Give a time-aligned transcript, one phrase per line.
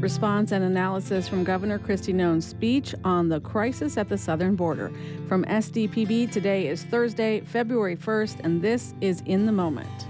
[0.00, 4.92] Response and analysis from Governor Kristi Noem's speech on the crisis at the southern border.
[5.26, 10.07] From SDPB, today is Thursday, February 1st, and this is In the Moment.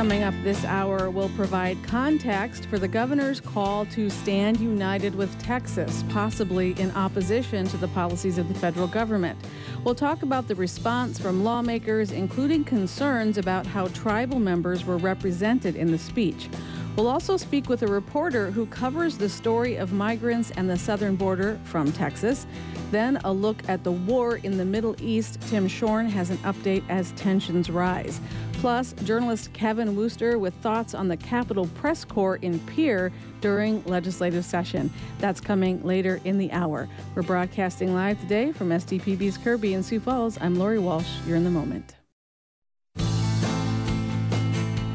[0.00, 5.38] Coming up this hour, we'll provide context for the governor's call to stand united with
[5.42, 9.38] Texas, possibly in opposition to the policies of the federal government.
[9.84, 15.76] We'll talk about the response from lawmakers, including concerns about how tribal members were represented
[15.76, 16.48] in the speech.
[16.96, 21.14] We'll also speak with a reporter who covers the story of migrants and the southern
[21.14, 22.46] border from Texas.
[22.90, 25.40] Then a look at the war in the Middle East.
[25.48, 28.20] Tim Schorn has an update as tensions rise.
[28.60, 33.10] Plus, journalist Kevin Woster with thoughts on the Capitol Press Corps in Pierre
[33.40, 34.92] during legislative session.
[35.18, 36.86] That's coming later in the hour.
[37.14, 40.36] We're broadcasting live today from SDPB's Kirby in Sioux Falls.
[40.42, 41.08] I'm Lori Walsh.
[41.26, 41.96] You're in the moment.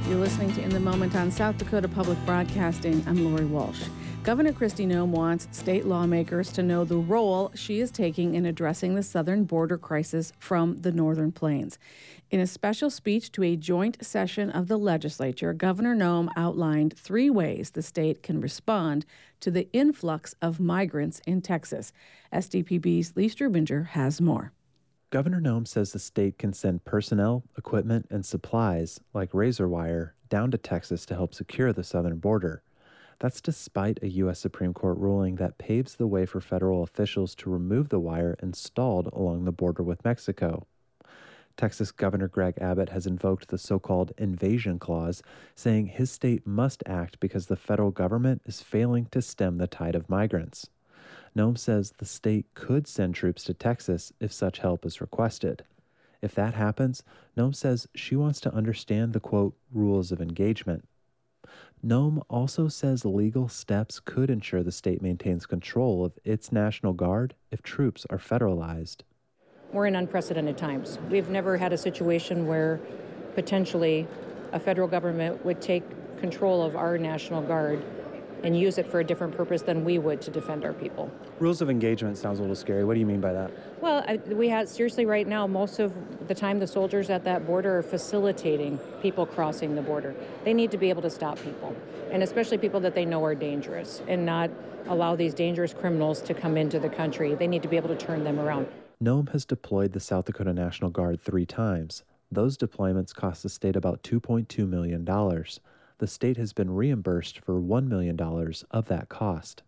[0.07, 3.03] You're listening to In the Moment on South Dakota Public Broadcasting.
[3.07, 3.81] I'm Lori Walsh.
[4.25, 8.95] Governor Kristi Noem wants state lawmakers to know the role she is taking in addressing
[8.95, 11.77] the southern border crisis from the northern plains.
[12.35, 17.29] In a special speech to a joint session of the legislature, Governor Noem outlined three
[17.29, 19.05] ways the state can respond
[19.39, 21.93] to the influx of migrants in Texas.
[22.33, 24.51] SDPB's Lee Strubinger has more.
[25.11, 30.51] Governor Noem says the state can send personnel, equipment, and supplies, like razor wire, down
[30.51, 32.63] to Texas to help secure the southern border.
[33.19, 34.41] That's despite a U.S.
[34.41, 39.07] Supreme Court ruling that paves the way for federal officials to remove the wire installed
[39.13, 40.67] along the border with Mexico.
[41.57, 45.23] Texas Governor Greg Abbott has invoked the so called invasion clause,
[45.55, 49.95] saying his state must act because the federal government is failing to stem the tide
[49.95, 50.67] of migrants.
[51.35, 55.63] Noem says the state could send troops to Texas if such help is requested.
[56.21, 57.03] If that happens,
[57.37, 60.87] Noem says she wants to understand the quote, rules of engagement.
[61.85, 67.35] Noem also says legal steps could ensure the state maintains control of its National Guard
[67.51, 69.03] if troops are federalized.
[69.75, 70.99] We're in unprecedented times.
[71.09, 72.79] We've never had a situation where
[73.33, 74.07] potentially
[74.53, 75.83] a federal government would take
[76.17, 77.83] control of our National Guard
[78.41, 81.11] and use it for a different purpose than we would to defend our people.
[81.41, 82.85] Rules of engagement sounds a little scary.
[82.85, 83.51] What do you mean by that?
[83.81, 85.45] Well, I, we have seriously right now.
[85.45, 85.91] Most of
[86.29, 90.15] the time, the soldiers at that border are facilitating people crossing the border.
[90.45, 91.75] They need to be able to stop people,
[92.11, 94.49] and especially people that they know are dangerous, and not
[94.87, 97.35] allow these dangerous criminals to come into the country.
[97.35, 98.67] They need to be able to turn them around.
[99.03, 102.03] Noem has deployed the South Dakota National Guard three times.
[102.31, 105.05] Those deployments cost the state about $2.2 million
[105.97, 108.19] the state has been reimbursed for $1 million
[108.71, 109.63] of that cost.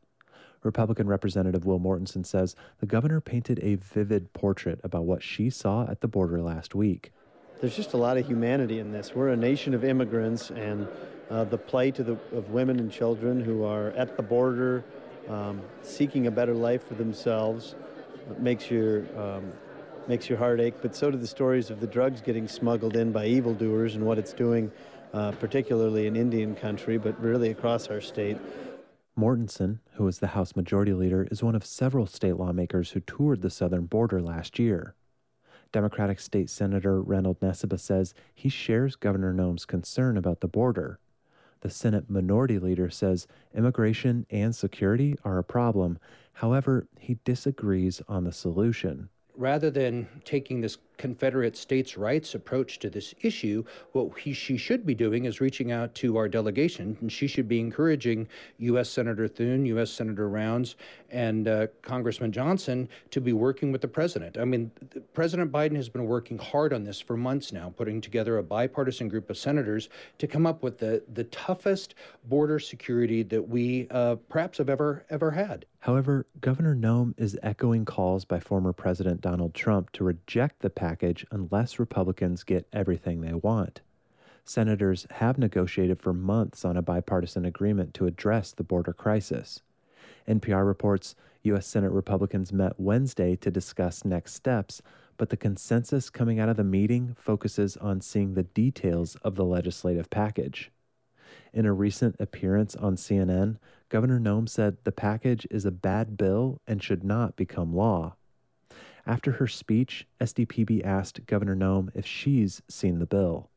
[0.64, 5.88] Republican Representative Will Mortensen says the governor painted a vivid portrait about what she saw
[5.90, 7.12] at the border last week.
[7.62, 9.16] There's just a lot of humanity in this.
[9.16, 10.88] We're a nation of immigrants, and
[11.30, 14.84] uh, the plight of, the, of, women and children who are at the border
[15.30, 17.76] um, seeking a better life for themselves
[18.40, 19.52] makes your um,
[20.08, 20.76] makes your heart ache.
[20.82, 24.18] But so do the stories of the drugs getting smuggled in by evildoers and what
[24.18, 24.72] it's doing
[25.14, 28.38] uh, particularly in Indian country, but really across our state.
[29.18, 33.42] Mortensen, who is the House Majority Leader, is one of several state lawmakers who toured
[33.42, 34.94] the southern border last year.
[35.72, 41.00] Democratic State Senator Reynold Nesiba says he shares Governor Noem's concern about the border.
[41.62, 46.00] The Senate Minority Leader says immigration and security are a problem.
[46.34, 52.90] However, he disagrees on the solution rather than taking this Confederate states' rights approach to
[52.90, 57.12] this issue, what he, she should be doing is reaching out to our delegation, and
[57.12, 58.28] she should be encouraging
[58.60, 58.90] U.S.
[58.90, 59.92] Senator Thune, U.S.
[59.92, 60.76] Senator Rounds,
[61.10, 64.38] and uh, Congressman Johnson to be working with the president.
[64.38, 64.72] I mean,
[65.14, 69.08] President Biden has been working hard on this for months now, putting together a bipartisan
[69.08, 74.16] group of senators to come up with the, the toughest border security that we uh,
[74.30, 75.66] perhaps have ever ever had.
[75.80, 81.26] However, Governor Noem is echoing calls by former President Donald Trump to reject the package
[81.32, 83.82] unless Republicans get everything they want.
[84.46, 89.62] Senators have negotiated for months on a bipartisan agreement to address the border crisis.
[90.28, 91.68] NPR reports U.S.
[91.68, 94.82] Senate Republicans met Wednesday to discuss next steps,
[95.18, 99.46] but the consensus coming out of the meeting focuses on seeing the details of the
[99.46, 100.72] legislative package.
[101.54, 103.58] In a recent appearance on CNN,
[103.90, 108.17] Governor Noem said the package is a bad bill and should not become law.
[109.08, 113.50] After her speech, SDPB asked Governor Noem if she's seen the bill.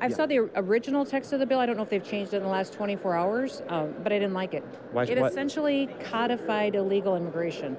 [0.00, 1.60] I saw the original text of the bill.
[1.60, 4.18] I don't know if they've changed it in the last 24 hours, um, but I
[4.18, 4.64] didn't like it.
[4.90, 5.30] Why, it what?
[5.30, 7.76] essentially codified illegal immigration.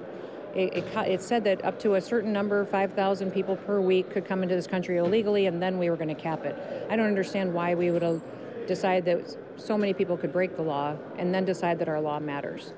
[0.54, 4.24] it, it, it, said that up to a certain number, 5,000 people per week, could
[4.24, 6.56] come into this country illegally, and then we were going to cap it.
[6.88, 8.22] I don't understand why we would
[8.66, 12.18] decide that so many people could break the law and then decide that our law
[12.18, 12.72] matters.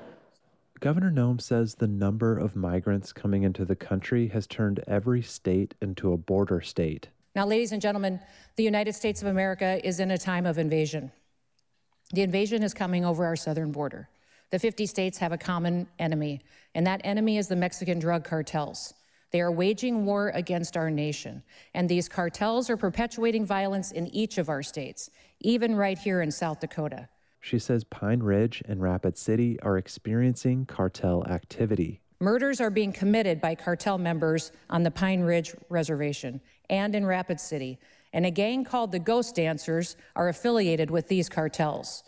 [0.79, 5.75] Governor Noem says the number of migrants coming into the country has turned every state
[5.81, 7.09] into a border state.
[7.35, 8.21] Now, ladies and gentlemen,
[8.55, 11.11] the United States of America is in a time of invasion.
[12.13, 14.07] The invasion is coming over our southern border.
[14.51, 16.41] The 50 states have a common enemy,
[16.73, 18.93] and that enemy is the Mexican drug cartels.
[19.31, 21.43] They are waging war against our nation,
[21.73, 25.09] and these cartels are perpetuating violence in each of our states,
[25.41, 27.09] even right here in South Dakota.
[27.39, 32.01] She says Pine Ridge and Rapid City are experiencing cartel activity.
[32.19, 37.39] Murders are being committed by cartel members on the Pine Ridge Reservation and in Rapid
[37.39, 37.79] City,
[38.11, 42.03] and a gang called the Ghost Dancers are affiliated with these cartels.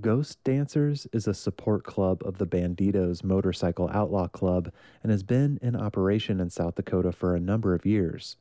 [0.00, 4.72] Ghost Dancers is a support club of the Bandidos Motorcycle Outlaw Club
[5.02, 8.36] and has been in operation in South Dakota for a number of years.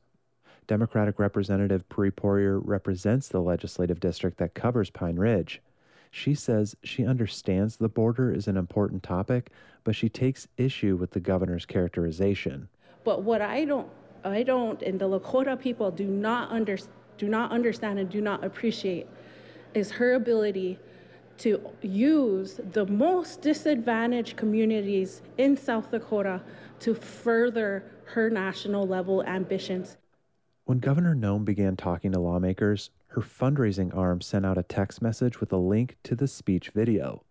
[0.68, 5.62] Democratic Representative Peri Pourier represents the legislative district that covers Pine Ridge.
[6.16, 9.50] She says she understands the border is an important topic,
[9.84, 12.70] but she takes issue with the governor's characterization.
[13.04, 13.90] But what I don't,
[14.24, 16.78] I don't, and the Lakota people do not under,
[17.18, 19.08] do not understand and do not appreciate,
[19.74, 20.78] is her ability
[21.40, 26.44] to use the most disadvantaged communities in South Dakota
[26.82, 29.98] to further her national level ambitions.
[30.66, 35.40] When Governor Noem began talking to lawmakers, her fundraising arm sent out a text message
[35.40, 37.24] with a link to the speech video.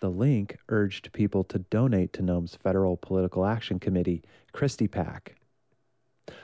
[0.00, 4.22] The link urged people to donate to Noem's Federal Political Action Committee,
[4.54, 5.34] Kristi PAC.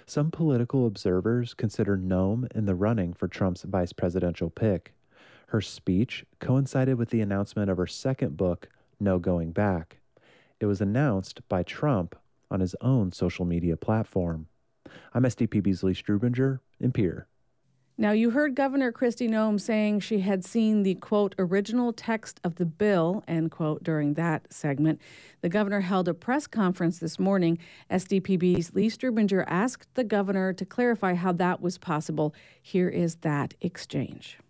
[0.05, 4.93] Some political observers consider Noem in the running for Trump's vice presidential pick.
[5.47, 8.69] Her speech coincided with the announcement of her second book,
[9.01, 10.01] No Going Back.
[10.61, 12.15] It was announced by Trump
[12.51, 14.49] on his own social media platform.
[15.15, 17.27] I'm SDPB's Lee Strubinger in Pierre.
[18.03, 22.57] Now, you heard Governor Kristi Noem saying she had seen the quote, original text of
[22.57, 25.01] the bill, end quote, during that segment.
[25.41, 27.59] The governor held a press conference this morning.
[27.93, 32.35] SDPB's Lee Strubinger asked the governor to clarify how that was possible.
[32.61, 34.41] Here is that exchange.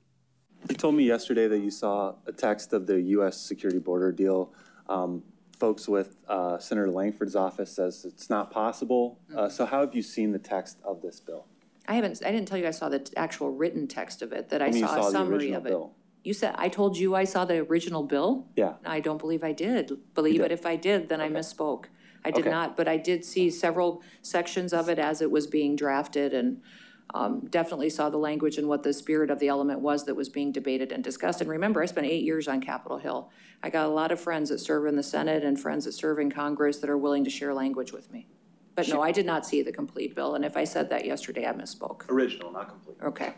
[0.71, 3.39] You told me yesterday that you saw a text of the U.S.
[3.39, 4.55] security border deal.
[4.89, 5.25] Um,
[5.61, 9.21] folks with uh, Senator Lankford's office says it's not possible.
[9.37, 11.49] Uh, so how have you seen the text of this bill?
[11.89, 14.63] I haven't, I didn't tell you I saw the actual written text of it, that
[14.63, 15.71] I saw a summary of it.
[15.71, 15.95] bill.
[16.25, 18.47] You said, I told you I saw the original bill?
[18.57, 18.75] Yeah.
[18.85, 20.47] I don't believe I did, believe did.
[20.47, 21.87] it if I did, then I misspoke.
[22.25, 22.51] I did Okay.
[22.51, 26.63] not, but I did see several sections of it as it was being drafted and
[27.15, 30.29] um, definitely saw the language and what the spirit of the element was that was
[30.29, 31.41] being debated and discussed.
[31.41, 33.31] And remember, I spent eight years on Capitol Hill.
[33.63, 36.21] I got a lot of friends that serve in the Senate and friends that serve
[36.21, 38.29] in Congress that are willing to share language with me.
[38.75, 41.47] But no, I did not see the complete bill, and if I said that yesterday,
[41.47, 42.09] I misspoke.
[42.09, 42.97] Original, not complete.
[43.03, 43.35] Okay.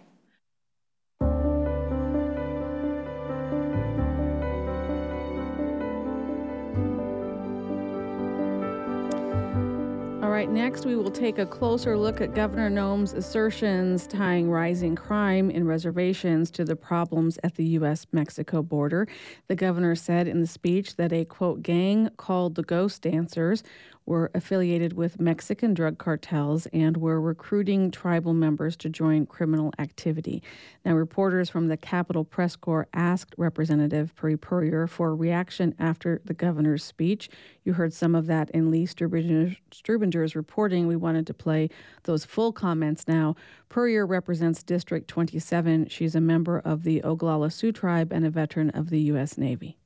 [10.23, 14.95] All right, next we will take a closer look at Governor Noem's assertions tying rising
[14.97, 18.07] crime in reservations to the problems at the U.S.
[18.11, 19.07] Mexico border.
[19.49, 23.63] The governor said in the speech that a quote gang called the Ghost Dancers
[24.07, 30.43] were affiliated with Mexican drug cartels and were recruiting tribal members to join criminal activity.
[30.85, 36.21] Now, reporters from the Capitol Press Corps asked Representative Peri Pourier for a reaction after
[36.25, 37.31] the governor's speech.
[37.65, 40.87] You heard some of that in Lee Strubinger, Strubinger's reporting.
[40.87, 41.71] We wanted to play
[42.03, 43.37] those full comments now.
[43.69, 45.89] Pourier represents District 27.
[45.89, 49.39] She's a member of the Oglala Sioux tribe and a veteran of the U.S.
[49.39, 49.79] Navy.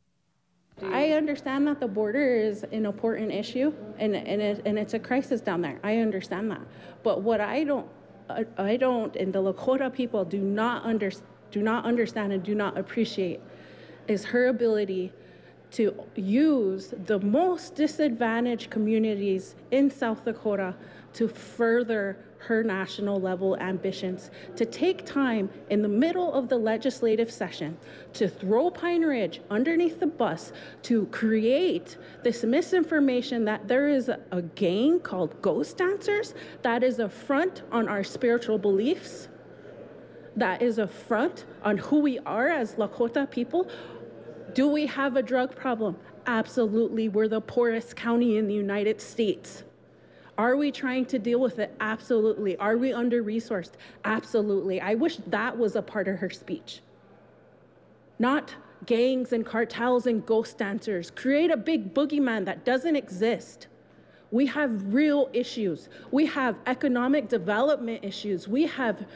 [0.82, 4.98] I understand that the border is an important issue and, and, it, and it's a
[4.98, 5.78] crisis down there.
[5.82, 6.60] I understand that.
[7.02, 7.86] But what I don't,
[8.58, 11.10] I, don't, and the Lakota people do not, under,
[11.50, 13.40] do not understand and do not appreciate
[14.06, 15.12] is her ability
[15.70, 20.74] to use the most disadvantaged communities in South Dakota
[21.14, 27.30] to further her national level ambitions, to take time in the middle of the legislative
[27.30, 27.76] session
[28.12, 34.20] to throw Pine Ridge underneath the bus, to create this misinformation that there is a,
[34.30, 39.28] a gang called Ghost Dancers that is a front on our spiritual beliefs,
[40.36, 43.68] that is a front on who we are as Lakota people.
[44.54, 45.96] Do we have a drug problem?
[46.26, 47.08] Absolutely.
[47.08, 49.64] We're the poorest county in the United States.
[50.36, 51.74] Are we trying to deal with it?
[51.80, 52.56] Absolutely.
[52.58, 53.72] Are we under resourced?
[54.04, 54.80] Absolutely.
[54.80, 56.80] I wish that was a part of her speech.
[58.18, 58.54] Not
[58.86, 61.10] gangs and cartels and ghost dancers.
[61.10, 63.66] Create a big boogeyman that doesn't exist.
[64.30, 65.88] We have real issues.
[66.10, 68.46] We have economic development issues.
[68.46, 69.06] We have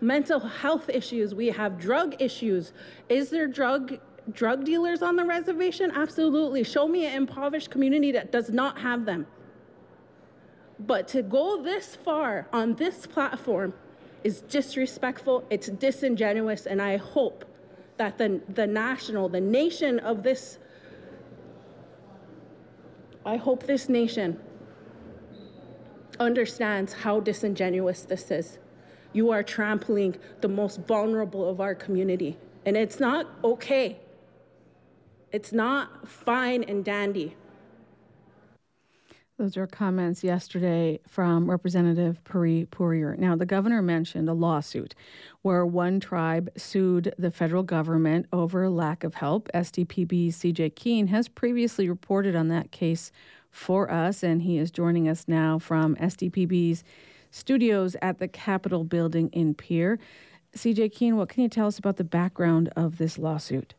[0.00, 1.34] mental health issues.
[1.34, 2.72] We have drug issues.
[3.08, 3.98] Is there drug
[4.32, 5.90] drug dealers on the reservation?
[5.94, 6.62] Absolutely.
[6.62, 9.26] Show me an impoverished community that does not have them.
[10.80, 13.72] But to go this far on this platform
[14.22, 17.44] is disrespectful, it's disingenuous, and I hope
[17.96, 20.58] that the, the national, the nation of this,
[23.24, 24.38] I hope this nation
[26.20, 28.58] understands how disingenuous this is.
[29.12, 32.36] You are trampling the most vulnerable of our community,
[32.66, 33.98] and it's not okay.
[35.32, 37.36] It's not fine and dandy.
[39.38, 43.14] Those are comments yesterday from Representative Peri Pourier.
[43.16, 44.96] Now, the governor mentioned a lawsuit
[45.42, 49.48] where one tribe sued the federal government over lack of help.
[49.54, 53.12] SDPB's CJ Keene has previously reported on that case
[53.48, 56.82] for us, and he is joining us now from SDPB's
[57.30, 59.98] studios at the Capitol building in Pierre.
[60.54, 63.74] CJ Keene, what can you tell us about the background of this lawsuit?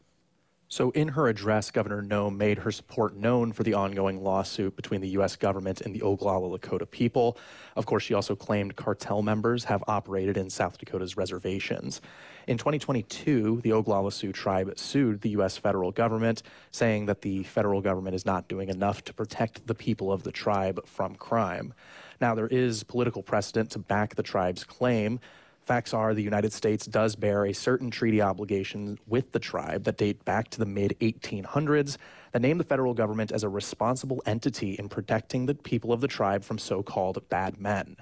[0.72, 5.02] So, in her address, Governor Noem made her support known for the ongoing lawsuit between
[5.02, 5.36] the U.S.
[5.36, 7.40] government and the Oglala Lakota people.
[7.76, 12.02] Of course, she also claimed cartel members have operated in South Dakota's reservations.
[12.46, 15.58] In 2022, the Oglala Sioux tribe sued the U.S.
[15.58, 20.12] federal government, saying that the federal government is not doing enough to protect the people
[20.12, 21.74] of the tribe from crime.
[22.22, 25.20] Now, there is political precedent to back the tribe's claim.
[25.66, 29.98] Facts are the United States does bear a certain treaty obligation with the tribe that
[29.98, 31.98] date back to the mid 1800s
[32.32, 36.08] that name the federal government as a responsible entity in protecting the people of the
[36.08, 37.98] tribe from so called bad men.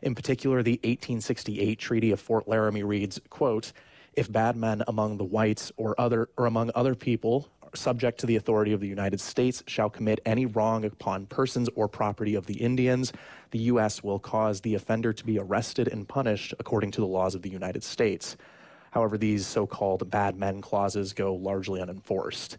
[0.00, 3.72] In particular, the 1868 Treaty of Fort Laramie reads, quote,
[4.14, 8.36] if bad men among the whites or other or among other people subject to the
[8.36, 12.60] authority of the United States shall commit any wrong upon persons or property of the
[12.60, 13.12] Indians,
[13.50, 14.02] the U.S.
[14.02, 17.50] will cause the offender to be arrested and punished according to the laws of the
[17.50, 18.36] United States.
[18.90, 22.58] However, these so called bad men clauses go largely unenforced.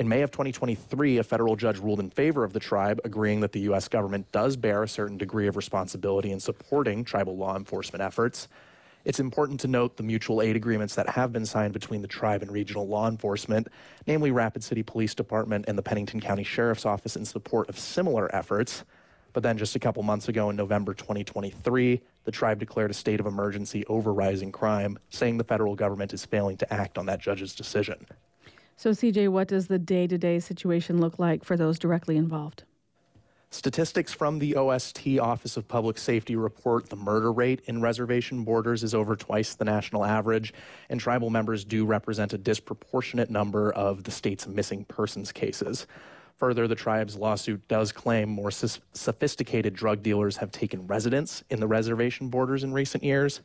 [0.00, 3.52] In May of 2023, a federal judge ruled in favor of the tribe, agreeing that
[3.52, 3.86] the U.S.
[3.86, 8.48] government does bear a certain degree of responsibility in supporting tribal law enforcement efforts.
[9.04, 12.40] It's important to note the mutual aid agreements that have been signed between the tribe
[12.42, 13.68] and regional law enforcement,
[14.06, 18.34] namely Rapid City Police Department and the Pennington County Sheriff's Office, in support of similar
[18.34, 18.84] efforts.
[19.34, 23.20] But then, just a couple months ago in November 2023, the tribe declared a state
[23.20, 27.20] of emergency over rising crime, saying the federal government is failing to act on that
[27.20, 28.06] judge's decision.
[28.76, 32.64] So, CJ, what does the day to day situation look like for those directly involved?
[33.54, 38.82] Statistics from the OST Office of Public Safety report the murder rate in reservation borders
[38.82, 40.52] is over twice the national average,
[40.90, 45.86] and tribal members do represent a disproportionate number of the state's missing persons cases.
[46.38, 51.68] Further, the tribe's lawsuit does claim more sophisticated drug dealers have taken residence in the
[51.68, 53.40] reservation borders in recent years.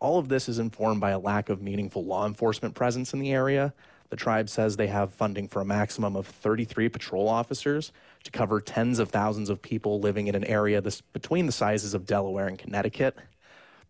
[0.00, 3.32] All of this is informed by a lack of meaningful law enforcement presence in the
[3.32, 3.72] area.
[4.10, 7.92] The tribe says they have funding for a maximum of 33 patrol officers
[8.24, 11.94] to cover tens of thousands of people living in an area this, between the sizes
[11.94, 13.16] of Delaware and Connecticut.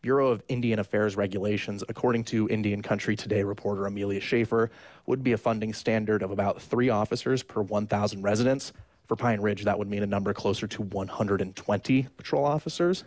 [0.03, 4.69] Bureau of Indian Affairs regulations, according to Indian Country Today reporter Amelia Schafer,
[5.07, 8.75] would be a funding standard of about three officers per 1,000 residents.
[9.07, 13.05] For Pine Ridge, that would mean a number closer to 120 patrol officers.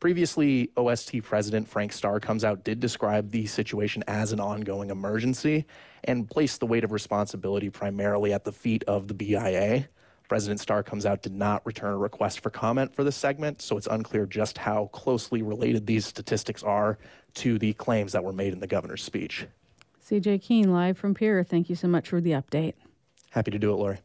[0.00, 5.66] Previously, OST President Frank Star Comes Out did describe the situation as an ongoing emergency
[6.04, 9.88] and placed the weight of responsibility primarily at the feet of the BIA.
[10.30, 13.76] President Star Comes Out did not return a request for comment for this segment, so
[13.76, 16.98] it's unclear just how closely related these statistics are
[17.34, 19.48] to the claims that were made in the governor's speech.
[20.08, 21.42] CJ Keene, live from Pierre.
[21.42, 22.74] Thank you so much for the update.
[23.30, 23.98] Happy to do it, Lori.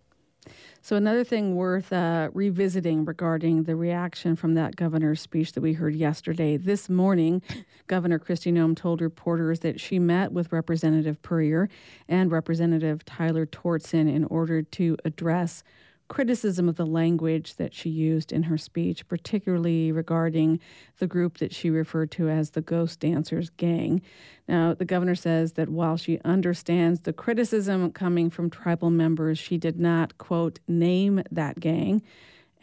[0.81, 5.73] So, another thing worth uh, revisiting regarding the reaction from that governor's speech that we
[5.73, 6.57] heard yesterday.
[6.57, 7.43] This morning,
[7.85, 11.69] Governor Kristi Noem told reporters that she met with Representative Pourier
[12.09, 15.63] and Representative Tyler Tordsen in order to address
[16.07, 20.59] criticism of the language that she used in her speech, particularly regarding
[20.99, 24.01] the group that she referred to as the Ghost Dancers Gang.
[24.47, 29.57] Now, the governor says that while she understands the criticism coming from tribal members, she
[29.57, 32.01] did not, quote, name that gang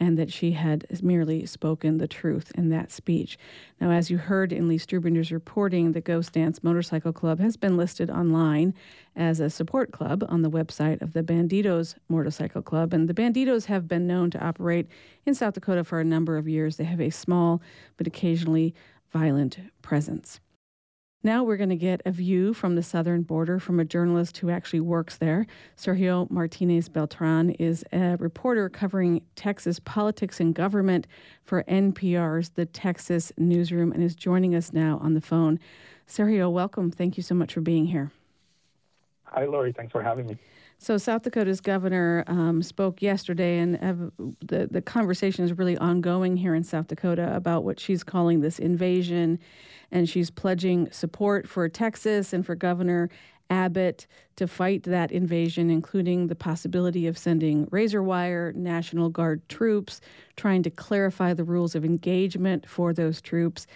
[0.03, 3.37] and that she had merely spoken the truth in that speech.
[3.79, 7.77] Now, as you heard in Lee Strubinger's reporting, the Ghost Dance Motorcycle Club has been
[7.77, 8.73] listed online
[9.15, 12.93] as a support club on the website of the Bandidos Motorcycle Club.
[12.93, 14.87] And the Bandidos have been known to operate
[15.25, 16.75] in South Dakota for a number of years.
[16.75, 17.61] They have a small
[17.95, 18.75] but occasionally
[19.13, 20.41] violent presence.
[21.25, 24.49] Now we're going to get a view from the southern border from a journalist who
[24.49, 25.47] actually works there.
[25.77, 31.07] Sergio Martinez Beltran is a reporter covering Texas politics and government
[31.41, 35.61] for NPR's The Texas Newsroom and is joining us now on the phone.
[36.09, 36.91] Sergio, welcome.
[36.91, 38.11] Thank you so much for being here.
[39.23, 39.71] Hi, Lori.
[39.71, 40.37] Thanks for having me.
[40.83, 44.11] So South Dakota's governor um, spoke yesterday, and have,
[44.41, 48.59] the the conversation is really ongoing here in South Dakota about what she's calling this
[48.59, 49.39] invasion,
[49.91, 53.09] and she's pledging support for Texas and for Governor
[53.49, 60.01] Abbott to fight that invasion, including the possibility of sending razor wire National Guard troops,
[60.35, 63.67] trying to clarify the rules of engagement for those troops.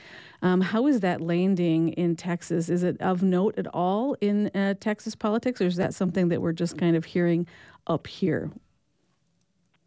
[0.41, 2.69] Um, how is that landing in Texas?
[2.69, 6.41] Is it of note at all in uh, Texas politics, or is that something that
[6.41, 7.47] we're just kind of hearing
[7.85, 8.51] up here?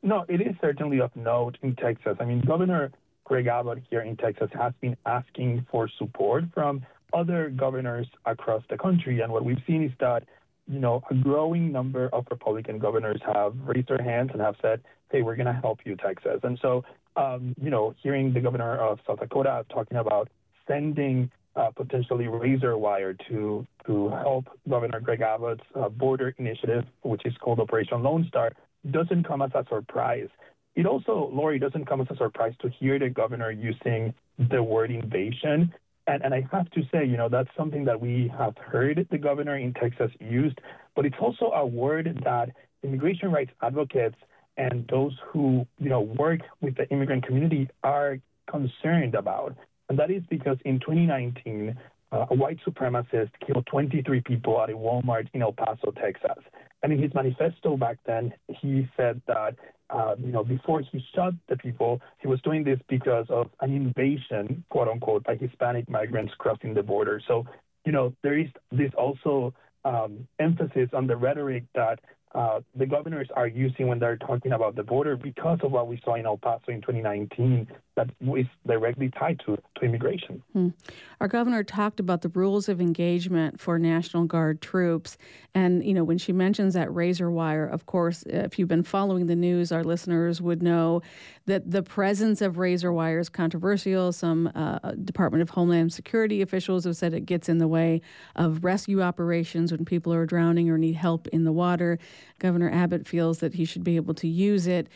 [0.03, 2.17] No, it is certainly of note in Texas.
[2.21, 2.91] I mean, Governor
[3.25, 8.79] Greg Abbott here in Texas has been asking for support from other governors across the
[8.79, 9.21] country.
[9.21, 10.25] And what we've seen is that,
[10.67, 14.83] you know, a growing number of Republican governors have raised their hands and have said,
[15.11, 16.41] hey, we're going to help you, Texas.
[16.43, 16.85] And so,
[17.17, 20.29] um, you know, hearing the governor of South Dakota talking about
[20.67, 27.23] sending uh, potentially razor wire to to help Governor Greg Abbott's uh, border initiative, which
[27.25, 28.53] is called Operation Lone Star,
[28.91, 30.29] doesn't come as a surprise.
[30.77, 34.91] It also, Lori, doesn't come as a surprise to hear the governor using the word
[34.91, 35.75] invasion
[36.11, 39.19] and, and I have to say, you know, that's something that we have heard the
[39.19, 40.61] governor in Texas used,
[40.97, 42.51] but it's also a word that
[42.83, 44.17] immigration rights advocates
[44.57, 48.19] and those who, you know, work with the immigrant community are
[48.51, 49.55] concerned about.
[49.89, 51.79] And that is because in 2019,
[52.13, 56.43] uh, a white supremacist killed 23 people at a Walmart in El Paso, Texas.
[56.83, 59.57] And in his manifesto back then, he said that
[59.91, 63.75] uh, you know, before he shot the people, he was doing this because of an
[63.75, 67.21] invasion, quote unquote, by Hispanic migrants crossing the border.
[67.27, 67.45] So,
[67.85, 69.53] you know, there is this also
[69.85, 71.99] um, emphasis on the rhetoric that
[72.35, 76.01] uh, the governors are using when they're talking about the border because of what we
[76.05, 80.43] saw in El Paso in 2019 that is directly tied to, to immigration.
[80.53, 80.69] Hmm.
[81.21, 85.19] Our governor talked about the rules of engagement for National Guard troops.
[85.55, 89.27] And, you know, when she mentions that razor wire, of course, if you've been following
[89.27, 91.03] the news, our listeners would know
[91.47, 94.13] that the presence of razor wire is controversial.
[94.13, 98.01] Some uh, Department of Homeland Security officials have said it gets in the way
[98.37, 101.99] of rescue operations when people are drowning or need help in the water.
[102.39, 104.89] Governor Abbott feels that he should be able to use it.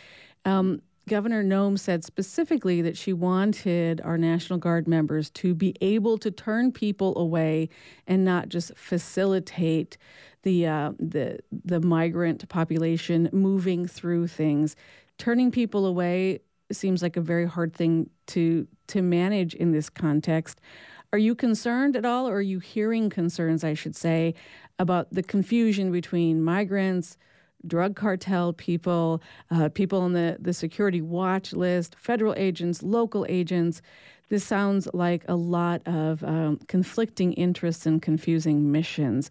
[0.44, 6.16] Um, Governor Noem said specifically that she wanted our National Guard members to be able
[6.18, 7.68] to turn people away
[8.06, 9.98] and not just facilitate
[10.44, 14.76] the uh, the the migrant population moving through things.
[15.18, 16.40] Turning people away
[16.72, 20.60] seems like a very hard thing to to manage in this context.
[21.12, 24.34] Are you concerned at all, or are you hearing concerns, I should say,
[24.78, 27.16] about the confusion between migrants?
[27.66, 33.82] Drug cartel people, uh, people on the, the security watch list, federal agents, local agents.
[34.28, 39.30] This sounds like a lot of um, conflicting interests and confusing missions.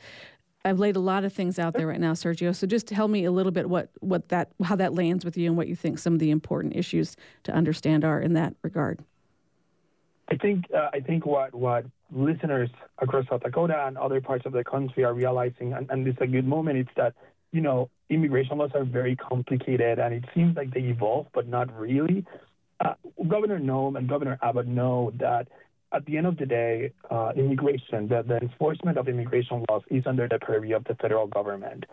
[0.65, 2.55] I've laid a lot of things out there right now, Sergio.
[2.55, 5.47] So just tell me a little bit what, what that how that lands with you
[5.47, 9.03] and what you think some of the important issues to understand are in that regard.
[10.29, 12.69] I think uh, I think what what listeners
[12.99, 16.27] across South Dakota and other parts of the country are realizing, and, and is a
[16.27, 17.13] good moment, it's that
[17.53, 21.73] you know, immigration laws are very complicated and it seems like they evolve, but not
[21.79, 22.25] really.
[22.83, 22.95] Uh,
[23.29, 25.47] Governor Noem and Governor Abbott know that
[25.93, 30.03] at the end of the day, uh, immigration, the, the enforcement of immigration laws is
[30.07, 31.85] under the purview of the federal government.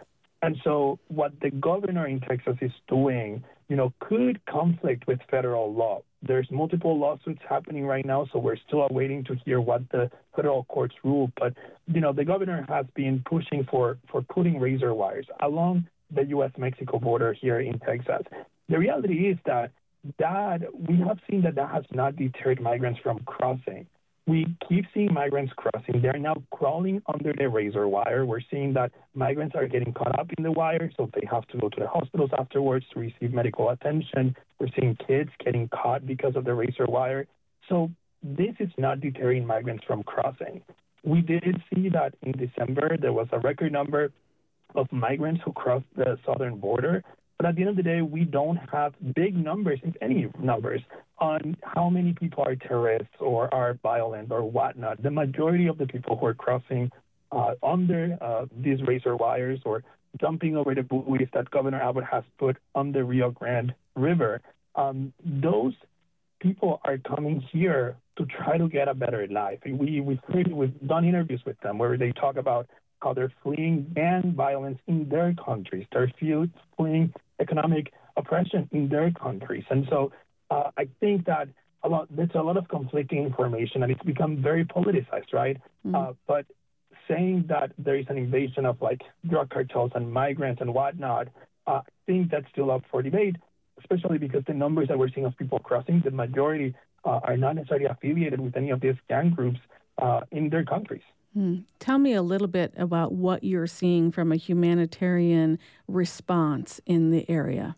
[0.43, 5.73] And so what the governor in Texas is doing, you know, could conflict with federal
[5.73, 6.03] law.
[6.23, 10.65] There's multiple lawsuits happening right now, so we're still awaiting to hear what the federal
[10.65, 11.31] courts rule.
[11.39, 11.55] But,
[11.87, 17.01] you know, the governor has been pushing for, for putting razor wires along the U.S.-Mexico
[17.01, 18.23] border here in Texas.
[18.69, 19.71] The reality is that
[20.19, 23.87] that we have seen that that has not deterred migrants from crossing
[24.27, 26.03] we keep seeing migrants crossing.
[26.03, 28.25] They're now crawling under the razor wire.
[28.25, 31.59] We're seeing that migrants are getting caught up in the wire, so they have to
[31.59, 34.37] go to the hospitals afterwards to receive medical attention.
[34.59, 37.27] We're seeing kids getting caught because of the razor wire.
[37.69, 37.91] So
[38.23, 40.63] this is not deterring migrants from crossing.
[41.03, 44.13] We did see that in December there was a record number
[44.75, 47.03] of migrants who crossed the southern border.
[47.41, 50.83] But at the end of the day, we don't have big numbers, if any numbers,
[51.17, 55.03] on how many people are terrorists or are violent or whatnot.
[55.03, 56.93] The majority of the people who are crossing
[57.33, 59.83] uh, under uh, these razor wires or
[60.21, 64.43] jumping over the buoys that Governor Abbott has put on the Rio Grande River,
[64.75, 65.73] um, those
[66.41, 69.61] people are coming here to try to get a better life.
[69.65, 70.21] We, we've,
[70.53, 72.69] we've done interviews with them where they talk about
[73.01, 75.87] how they're fleeing gang violence in their countries.
[75.93, 76.13] They're
[76.77, 79.65] fleeing economic oppression in their countries.
[79.71, 80.13] And so
[80.51, 81.49] uh, I think that
[81.83, 85.57] a lot, there's a lot of conflicting information and it's become very politicized, right?
[85.87, 85.95] Mm-hmm.
[85.95, 86.47] Uh, but
[87.09, 91.29] saying that there is an invasion of like drug cartels and migrants and whatnot,
[91.67, 93.37] uh, I think that's still up for debate,
[93.79, 97.57] especially because the numbers that we're seeing of people crossing, the majority uh, are not
[97.57, 99.59] necessarily affiliated with any of these gang groups
[100.01, 101.03] uh, in their countries.
[101.35, 101.59] Hmm.
[101.79, 107.29] Tell me a little bit about what you're seeing from a humanitarian response in the
[107.31, 107.77] area.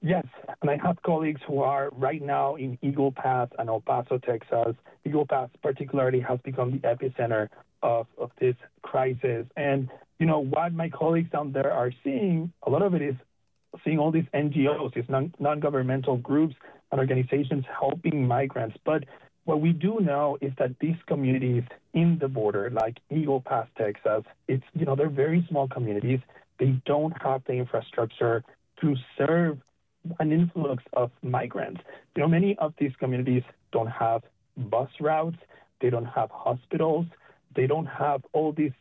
[0.00, 0.26] Yes,
[0.60, 4.76] and I have colleagues who are right now in Eagle Pass and El Paso, Texas.
[5.06, 7.48] Eagle Pass, particularly, has become the epicenter
[7.82, 9.46] of, of this crisis.
[9.56, 13.14] And, you know, what my colleagues down there are seeing, a lot of it is
[13.82, 16.54] seeing all these NGOs, these non governmental groups
[16.92, 18.76] and organizations helping migrants.
[18.84, 19.04] But
[19.44, 24.24] what we do know is that these communities in the border, like Eagle Pass, Texas,
[24.48, 26.20] it's you know they're very small communities.
[26.58, 28.44] They don't have the infrastructure
[28.80, 29.58] to serve
[30.20, 31.80] an influx of migrants.
[32.16, 34.22] You know, many of these communities don't have
[34.56, 35.38] bus routes.
[35.80, 37.06] They don't have hospitals.
[37.54, 38.72] They don't have all these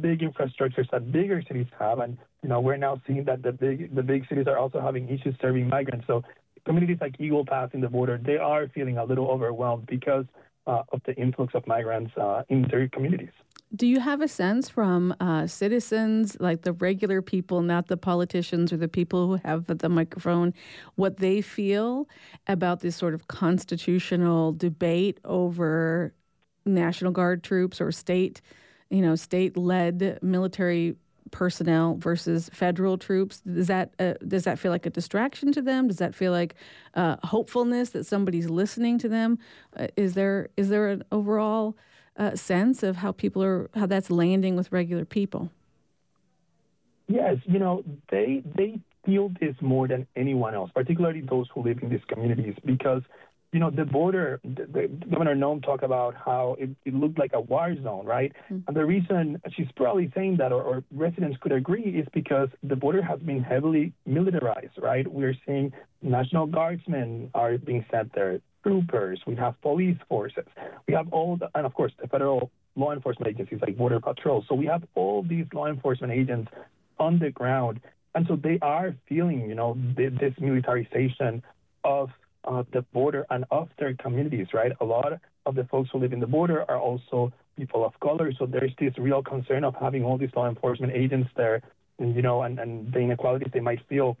[0.00, 1.98] big infrastructures that bigger cities have.
[1.98, 5.08] And you know, we're now seeing that the big the big cities are also having
[5.08, 6.06] issues serving migrants.
[6.06, 6.22] So
[6.64, 10.26] communities like Eagle Pass in the border, they are feeling a little overwhelmed because
[10.66, 13.30] uh, of the influx of migrants uh, in their communities.
[13.74, 18.72] Do you have a sense from uh, citizens, like the regular people, not the politicians
[18.72, 20.52] or the people who have the microphone,
[20.96, 22.08] what they feel
[22.48, 26.12] about this sort of constitutional debate over
[26.66, 28.40] National Guard troops or state,
[28.90, 30.96] you know, state-led military
[31.30, 33.40] personnel versus federal troops?
[33.40, 35.88] Does that uh, does that feel like a distraction to them?
[35.88, 36.54] Does that feel like
[36.94, 39.38] uh, hopefulness that somebody's listening to them?
[39.76, 41.76] Uh, is there is there an overall
[42.16, 45.50] uh, sense of how people are how that's landing with regular people?
[47.08, 51.82] Yes, you know they they feel this more than anyone else, particularly those who live
[51.82, 53.02] in these communities, because
[53.52, 57.32] you know, the border, the, the, Governor Noem talked about how it, it, looked like
[57.34, 58.32] a war zone, right?
[58.44, 58.60] Mm-hmm.
[58.68, 62.76] And the reason she's probably saying that, or, or, residents could agree, is because the
[62.76, 65.06] border has been heavily militarized, right?
[65.10, 70.44] We're seeing National Guardsmen are being sent there, troopers, we have police forces,
[70.86, 74.44] we have all the, and of course, the federal law enforcement agencies like Border Patrol.
[74.48, 76.50] So we have all these law enforcement agents
[76.98, 77.80] on the ground.
[78.14, 81.42] And so they are feeling, you know, this militarization
[81.84, 82.10] of
[82.44, 84.72] uh, the border and of their communities, right?
[84.80, 85.12] A lot
[85.46, 88.72] of the folks who live in the border are also people of color, so there's
[88.78, 91.62] this real concern of having all these law enforcement agents there,
[91.98, 94.16] and, you know, and, and the inequalities they might feel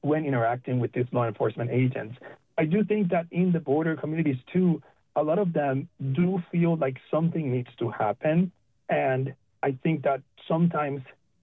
[0.00, 2.16] when interacting with these law enforcement agents.
[2.58, 4.82] I do think that in the border communities too,
[5.14, 8.50] a lot of them do feel like something needs to happen,
[8.88, 11.02] and I think that sometimes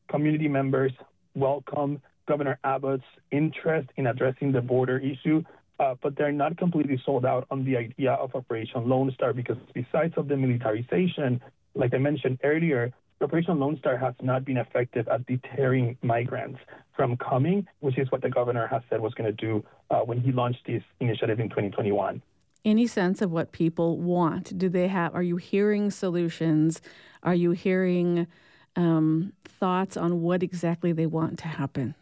[0.09, 0.91] community members
[1.35, 5.43] welcome Governor Abbott's interest in addressing the border issue
[5.79, 10.13] but they're not completely sold out on the idea of Operation Lone Star because besides
[10.17, 11.41] of the militarization,
[11.73, 16.59] like I mentioned earlier, Operation Lone Star has not been effective at deterring migrants
[16.95, 20.21] from coming, which is what the governor has said was going to do uh, when
[20.21, 22.21] he launched this initiative in 2021.
[22.65, 24.57] Any sense of what people want?
[24.57, 25.15] Do they have?
[25.15, 26.81] Are you hearing solutions?
[27.23, 28.27] Are you hearing
[28.75, 31.95] um, thoughts on what exactly they want to happen?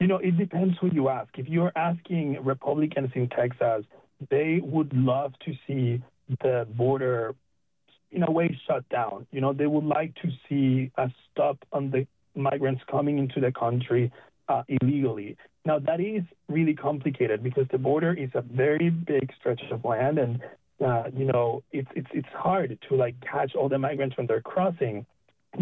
[0.00, 1.28] You know, it depends who you ask.
[1.38, 3.84] If you're asking Republicans in Texas,
[4.30, 6.02] they would love to see
[6.42, 7.34] the border,
[8.10, 9.26] in a way, shut down.
[9.30, 13.52] You know, they would like to see a stop on the migrants coming into the
[13.52, 14.10] country
[14.48, 15.36] uh, illegally.
[15.66, 20.18] Now, that is really complicated because the border is a very big stretch of land,
[20.18, 20.40] and
[20.82, 24.40] uh, you know, it's it's it's hard to like catch all the migrants when they're
[24.40, 25.04] crossing.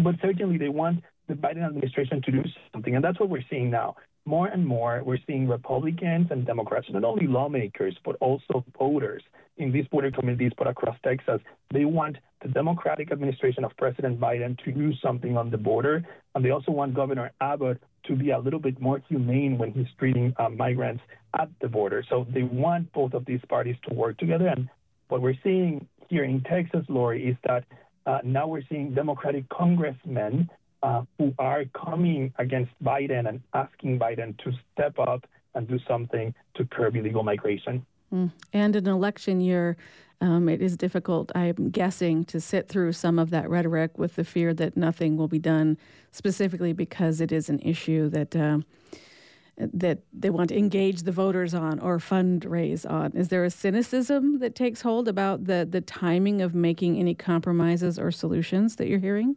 [0.01, 3.69] But certainly, they want the Biden administration to do something, and that's what we're seeing
[3.69, 9.23] now more and more, we're seeing Republicans and Democrats, not only lawmakers, but also voters
[9.57, 11.41] in these border communities, but across Texas.
[11.73, 16.03] They want the Democratic administration of President Biden to do something on the border.
[16.33, 19.87] And they also want Governor Abbott to be a little bit more humane when he's
[19.97, 21.03] treating uh, migrants
[21.37, 22.03] at the border.
[22.09, 24.47] So they want both of these parties to work together.
[24.47, 24.69] And
[25.09, 27.65] what we're seeing here in Texas, Lori, is that
[28.05, 30.49] uh, now we're seeing Democratic congressmen
[30.83, 36.33] uh, who are coming against Biden and asking Biden to step up and do something
[36.55, 37.85] to curb illegal migration.
[38.13, 38.31] Mm.
[38.53, 39.77] And an election year,
[40.21, 44.23] um, it is difficult, I'm guessing, to sit through some of that rhetoric with the
[44.23, 45.77] fear that nothing will be done,
[46.11, 48.35] specifically because it is an issue that.
[48.35, 48.59] Uh,
[49.73, 53.11] that they want to engage the voters on or fundraise on.
[53.11, 57.99] Is there a cynicism that takes hold about the, the timing of making any compromises
[57.99, 59.35] or solutions that you're hearing?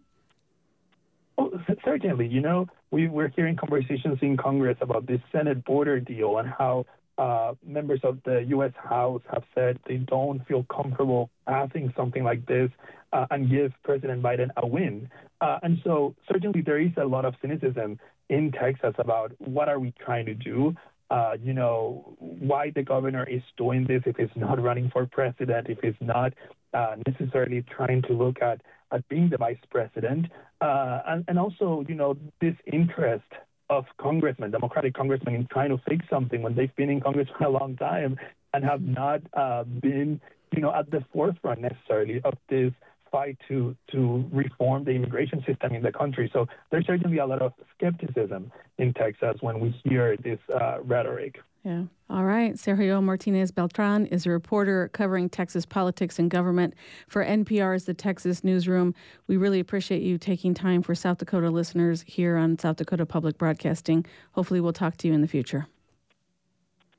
[1.85, 2.29] Certainly.
[2.29, 6.85] You know, we, we're hearing conversations in Congress about this Senate border deal and how
[7.19, 8.73] uh, members of the U.S.
[8.83, 12.71] House have said they don't feel comfortable passing something like this
[13.13, 15.09] uh, and give President Biden a win.
[15.41, 19.79] Uh, and so certainly there is a lot of cynicism in Texas about what are
[19.79, 20.75] we trying to do.
[21.11, 25.67] Uh, you know, why the governor is doing this if he's not running for president,
[25.69, 26.33] if he's not
[26.73, 30.27] uh, necessarily trying to look at, at being the vice president.
[30.61, 33.25] Uh, and, and also, you know, this interest
[33.71, 37.45] of congressmen, Democratic congressmen, in trying to fix something when they've been in Congress for
[37.45, 38.17] a long time
[38.53, 40.21] and have not uh, been,
[40.55, 42.73] you know, at the forefront necessarily of this
[43.11, 46.31] fight to to reform the immigration system in the country.
[46.33, 51.37] So there's certainly a lot of skepticism in Texas when we hear this uh, rhetoric.
[51.65, 51.85] Yeah.
[52.11, 52.55] All right.
[52.55, 56.75] Sergio Martinez Beltran is a reporter covering Texas politics and government
[57.07, 58.95] for NPR's The Texas Newsroom.
[59.29, 63.39] We really appreciate you taking time for South Dakota listeners here on South Dakota Public
[63.39, 64.05] Broadcasting.
[64.33, 65.69] Hopefully, we'll talk to you in the future.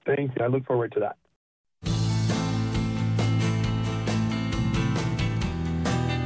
[0.06, 0.44] Thank you.
[0.44, 1.18] I look forward to that.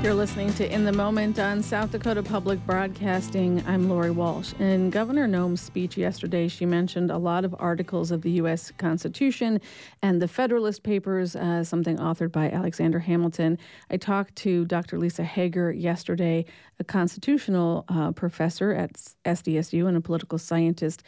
[0.07, 3.61] You're listening to In the Moment on South Dakota Public Broadcasting.
[3.67, 4.53] I'm Lori Walsh.
[4.57, 8.71] In Governor Noem's speech yesterday, she mentioned a lot of articles of the U.S.
[8.77, 9.59] Constitution
[10.01, 13.57] and the Federalist Papers, uh, something authored by Alexander Hamilton.
[13.91, 14.97] I talked to Dr.
[14.97, 16.45] Lisa Hager yesterday,
[16.79, 18.93] a constitutional uh, professor at
[19.25, 21.03] SDSU and a political scientist,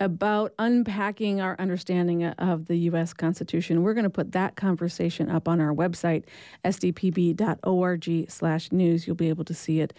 [0.00, 3.12] about unpacking our understanding of the U.S.
[3.12, 3.82] Constitution.
[3.82, 6.24] We're going to put that conversation up on our website,
[6.64, 7.36] sdpb.org/news.
[9.06, 9.92] You'll be able to see it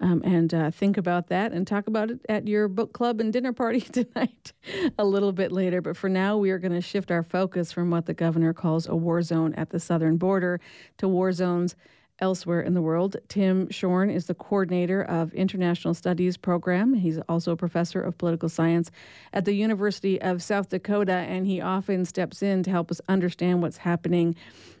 [0.00, 3.32] um, and uh, think about that and talk about it at your book club and
[3.32, 4.52] dinner party tonight
[4.98, 5.82] a little bit later.
[5.82, 8.86] But for now, we are going to shift our focus from what the governor calls
[8.86, 10.60] a war zone at the southern border
[10.98, 11.74] to war zones
[12.20, 13.16] elsewhere in the world.
[13.28, 16.94] Tim Schorn is the coordinator of International Studies program.
[16.94, 18.90] He's also a professor of political science
[19.32, 23.62] at the University of South Dakota, and he often steps in to help us understand
[23.62, 24.34] what's happening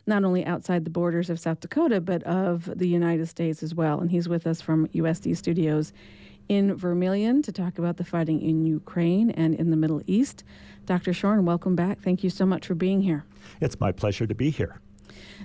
[0.06, 4.00] not only outside the borders of South Dakota, but of the United States as well.
[4.00, 5.92] And he's with us from USD Studios
[6.48, 10.44] in Vermillion to talk about the fighting in Ukraine and in the Middle East.
[10.86, 11.12] Dr.
[11.12, 12.00] Schorn, welcome back.
[12.00, 13.24] Thank you so much for being here.
[13.60, 14.80] It's my pleasure to be here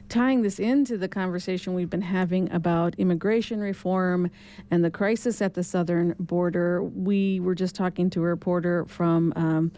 [0.09, 4.29] tying this into the conversation we've been having about immigration reform
[4.71, 9.33] and the crisis at the southern border, we were just talking to a reporter from
[9.35, 9.71] um,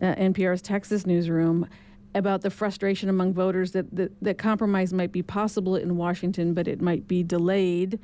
[0.00, 1.68] uh, NPR's Texas newsroom
[2.14, 6.66] about the frustration among voters that, that, that compromise might be possible in Washington, but
[6.66, 7.98] it might be delayed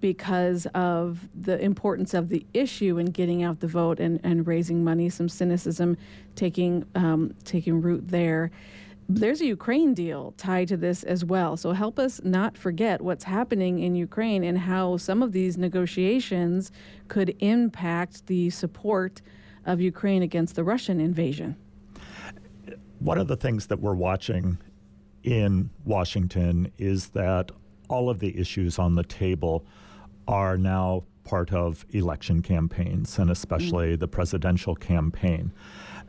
[0.00, 4.84] because of the importance of the issue and getting out the vote and, and raising
[4.84, 5.96] money, some cynicism
[6.36, 8.52] taking um, taking root there
[9.08, 11.56] there's a Ukraine deal tied to this as well.
[11.56, 16.70] So help us not forget what's happening in Ukraine and how some of these negotiations
[17.08, 19.22] could impact the support
[19.64, 21.56] of Ukraine against the Russian invasion.
[22.98, 24.58] One of the things that we're watching
[25.22, 27.50] in Washington is that
[27.88, 29.64] all of the issues on the table
[30.26, 33.98] are now part of election campaigns and especially mm.
[33.98, 35.52] the presidential campaign.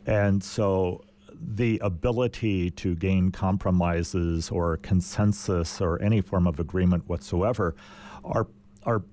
[0.05, 1.03] And so
[1.41, 7.75] the ability to gain compromises or consensus or any form of agreement whatsoever
[8.23, 8.47] are
[8.83, 9.03] are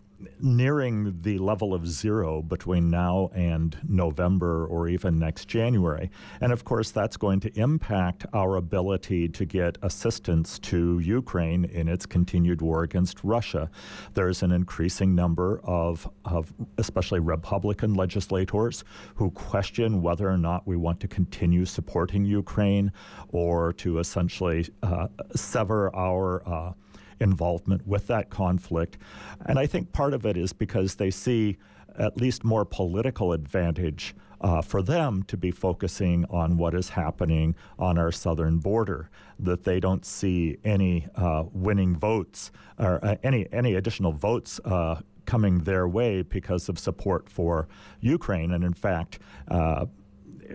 [0.41, 6.11] nearing the level of zero between now and November or even next January.
[6.41, 11.89] And of course, that's going to impact our ability to get assistance to Ukraine in
[11.89, 13.71] its continued war against Russia.
[14.15, 20.77] There's an increasing number of, of especially Republican legislators who question whether or not we
[20.77, 22.93] want to continue supporting Ukraine
[23.29, 26.47] or to essentially uh, sever our.
[26.49, 26.73] Uh,
[27.21, 28.99] involvement with that conflict.
[29.47, 31.57] And I think part of it is because they see
[31.99, 37.55] at least more political advantage uh, for them to be focusing on what is happening
[37.79, 39.11] on our southern border.
[39.39, 44.61] That they don't see any uh, winning votes or uh, any any additional votes.
[44.65, 47.67] Uh, coming their way because of support for
[48.01, 49.87] Ukraine, and in fact, uh,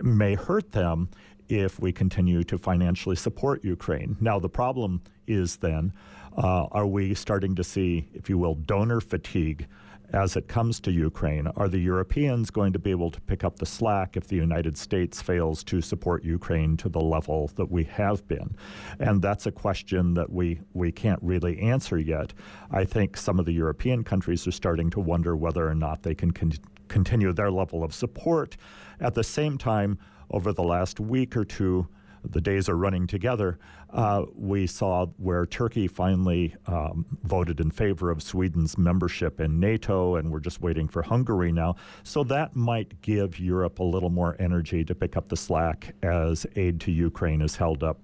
[0.02, 1.10] may hurt them
[1.50, 4.16] if we continue to financially support Ukraine.
[4.18, 5.92] Now, the problem is then
[6.36, 9.66] uh, are we starting to see, if you will, donor fatigue
[10.12, 11.46] as it comes to Ukraine?
[11.56, 14.76] Are the Europeans going to be able to pick up the slack if the United
[14.76, 18.54] States fails to support Ukraine to the level that we have been?
[18.98, 22.32] And that's a question that we, we can't really answer yet.
[22.70, 26.14] I think some of the European countries are starting to wonder whether or not they
[26.14, 26.52] can con-
[26.88, 28.56] continue their level of support.
[29.00, 29.98] At the same time,
[30.30, 31.88] over the last week or two,
[32.24, 33.58] the days are running together,
[33.90, 40.16] uh, we saw where Turkey finally um, voted in favor of Sweden's membership in NATO,
[40.16, 41.76] and we're just waiting for Hungary now.
[42.02, 46.46] So that might give Europe a little more energy to pick up the slack as
[46.56, 47.98] aid to Ukraine is held up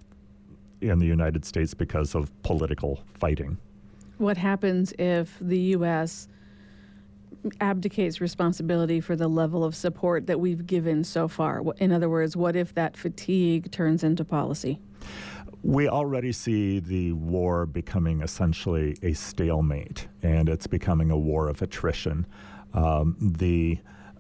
[0.81, 3.59] in the United States because of political fighting.
[4.19, 6.29] What happens if the U.S.
[7.61, 11.63] abdicates responsibility for the level of support that we've given so far?
[11.79, 14.79] In other words, what if that fatigue turns into policy?
[15.63, 21.63] We already see the war becoming essentially a stalemate, and it's becoming a war of
[21.63, 22.27] attrition.
[22.75, 23.79] Um, the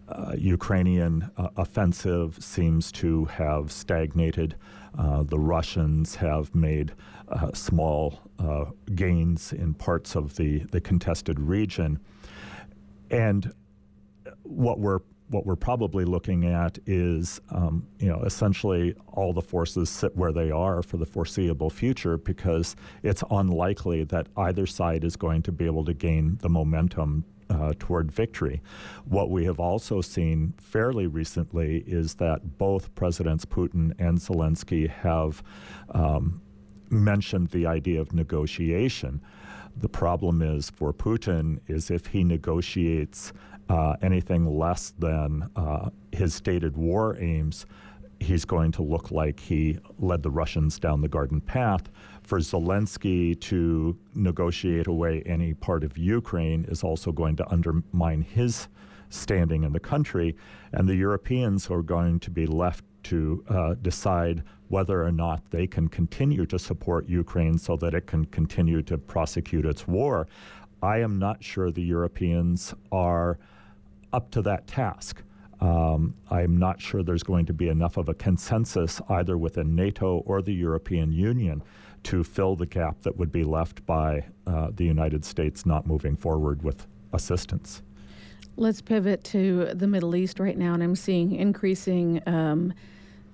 [0.08, 4.56] uh, Ukrainian uh, offensive seems to have stagnated.
[4.98, 6.92] Uh, the Russians have made
[7.28, 12.00] uh, small uh, gains in parts of the, the contested region.
[13.10, 13.52] And
[14.42, 19.90] what we're what we're probably looking at is, um, you know, essentially all the forces
[19.90, 25.16] sit where they are for the foreseeable future because it's unlikely that either side is
[25.16, 28.62] going to be able to gain the momentum uh, toward victory.
[29.04, 35.42] What we have also seen fairly recently is that both Presidents Putin and Zelensky have
[35.90, 36.40] um,
[36.90, 39.20] mentioned the idea of negotiation.
[39.80, 43.32] The problem is for Putin is if he negotiates
[43.68, 47.64] uh, anything less than uh, his stated war aims,
[48.18, 51.90] he's going to look like he led the Russians down the garden path.
[52.22, 58.68] For Zelensky to negotiate away any part of Ukraine is also going to undermine his
[59.10, 60.36] standing in the country,
[60.72, 65.66] and the Europeans are going to be left to uh, decide whether or not they
[65.66, 70.28] can continue to support Ukraine so that it can continue to prosecute its war.
[70.82, 73.38] I am not sure the Europeans are
[74.12, 75.22] up to that task.
[75.60, 80.18] Um, I'm not sure there's going to be enough of a consensus either within NATO
[80.24, 81.62] or the European Union
[82.04, 86.16] to fill the gap that would be left by uh, the United States not moving
[86.16, 87.82] forward with assistance.
[88.56, 92.22] Let's pivot to the Middle East right now, and I'm seeing increasing.
[92.26, 92.72] Um,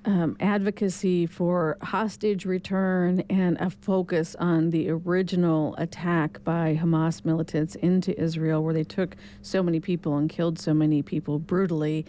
[0.04, 7.74] um, advocacy for hostage return and a focus on the original attack by Hamas militants
[7.76, 12.04] into Israel, where they took so many people and killed so many people brutally.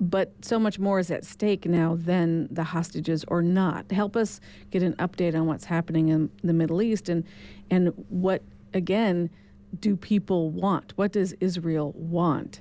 [0.00, 3.90] But so much more is at stake now than the hostages or not.
[3.90, 7.24] Help us get an update on what's happening in the Middle East and
[7.70, 8.42] and what
[8.74, 9.30] again
[9.80, 10.92] do people want?
[10.96, 12.60] What does Israel want?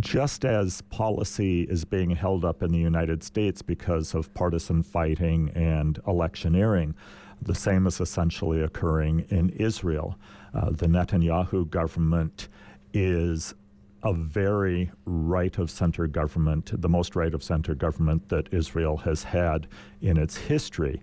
[0.00, 5.50] Just as policy is being held up in the United States because of partisan fighting
[5.54, 6.94] and electioneering,
[7.42, 10.18] the same is essentially occurring in Israel.
[10.54, 12.48] Uh, the Netanyahu government
[12.92, 13.54] is
[14.02, 19.22] a very right of center government, the most right of center government that Israel has
[19.22, 19.66] had
[20.00, 21.02] in its history.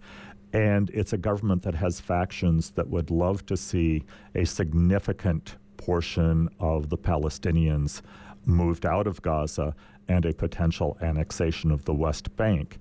[0.54, 4.04] And it's a government that has factions that would love to see
[4.36, 8.02] a significant portion of the Palestinians
[8.46, 9.76] moved out of Gaza
[10.08, 12.78] and a potential annexation of the West Bank.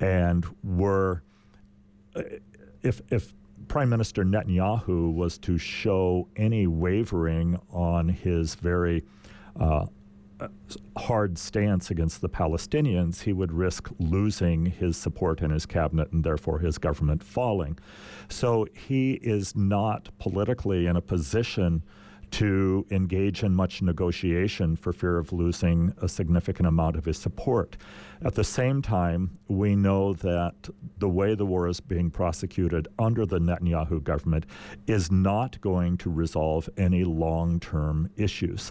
[0.00, 1.22] And were,
[2.82, 3.34] if, if
[3.68, 9.04] Prime Minister Netanyahu was to show any wavering on his very
[9.60, 9.86] uh,
[10.96, 16.24] hard stance against the Palestinians, he would risk losing his support in his cabinet and
[16.24, 17.78] therefore his government falling.
[18.28, 21.82] So he is not politically in a position
[22.30, 27.76] to engage in much negotiation for fear of losing a significant amount of his support.
[28.22, 33.26] At the same time, we know that the way the war is being prosecuted under
[33.26, 34.46] the Netanyahu government
[34.86, 38.70] is not going to resolve any long term issues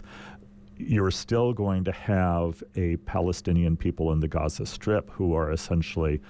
[0.86, 6.20] you're still going to have a Palestinian people in the Gaza Strip who are essentially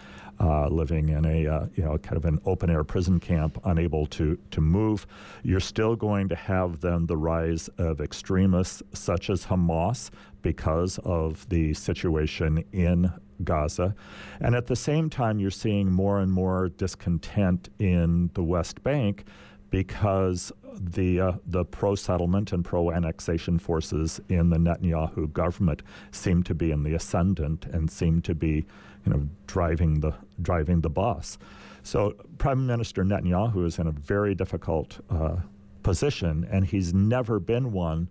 [0.41, 4.07] uh, living in a uh, you know kind of an open air prison camp, unable
[4.07, 5.07] to to move.
[5.43, 10.11] You're still going to have then the rise of extremists such as Hamas
[10.43, 13.13] because of the situation in
[13.45, 13.95] Gaza,
[14.41, 19.25] and at the same time you're seeing more and more discontent in the West Bank
[19.71, 26.43] because the uh, the pro settlement and pro annexation forces in the Netanyahu government seem
[26.45, 28.67] to be in the ascendant and seem to be,
[29.05, 31.39] you know, driving the driving the bus.
[31.83, 35.37] So Prime Minister Netanyahu is in a very difficult uh,
[35.83, 38.09] position, and he's never been one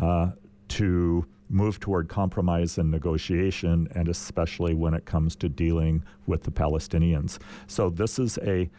[0.00, 0.30] uh,
[0.68, 6.50] to move toward compromise and negotiation, and especially when it comes to dealing with the
[6.50, 7.38] Palestinians.
[7.66, 8.70] So this is a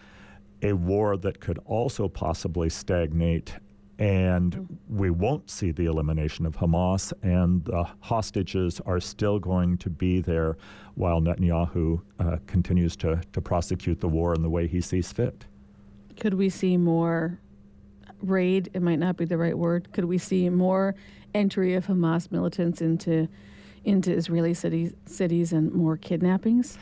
[0.62, 3.56] a war that could also possibly stagnate
[4.02, 9.92] And we won't see the elimination of Hamas, and the hostages are still going to
[9.92, 10.58] be there
[10.96, 15.46] while Netanyahu uh, continues to, to prosecute the war in the way he sees fit.
[16.20, 17.40] Could we see more
[18.24, 18.72] raid?
[18.74, 19.94] It might not be the right word.
[19.94, 20.96] Could we see more
[21.36, 23.28] entry of Hamas militants into
[23.86, 26.78] into Israeli cities, cities and more kidnappings?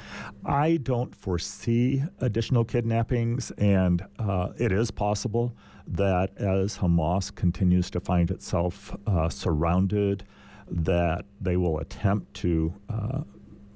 [0.46, 5.56] I don't foresee additional kidnappings, and uh, it is possible
[5.88, 10.26] that as Hamas continues to find itself uh, surrounded,
[10.70, 13.22] that they will attempt to uh,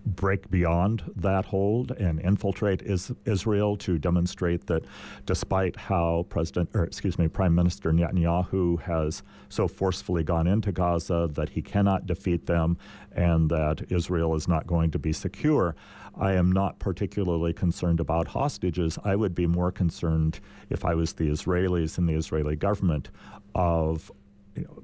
[0.06, 4.84] break beyond that hold and infiltrate is Israel to demonstrate that
[5.26, 11.30] despite how President or excuse me Prime Minister Netanyahu has so forcefully gone into Gaza
[11.34, 12.78] that he cannot defeat them
[13.14, 15.76] and that Israel is not going to be secure
[16.16, 19.00] I am not particularly concerned about hostages.
[19.04, 20.40] I would be more concerned
[20.70, 23.10] if I was the Israelis and the Israeli government
[23.56, 24.12] of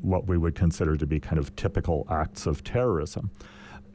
[0.02, 3.30] what we would consider to be kind of typical acts of terrorism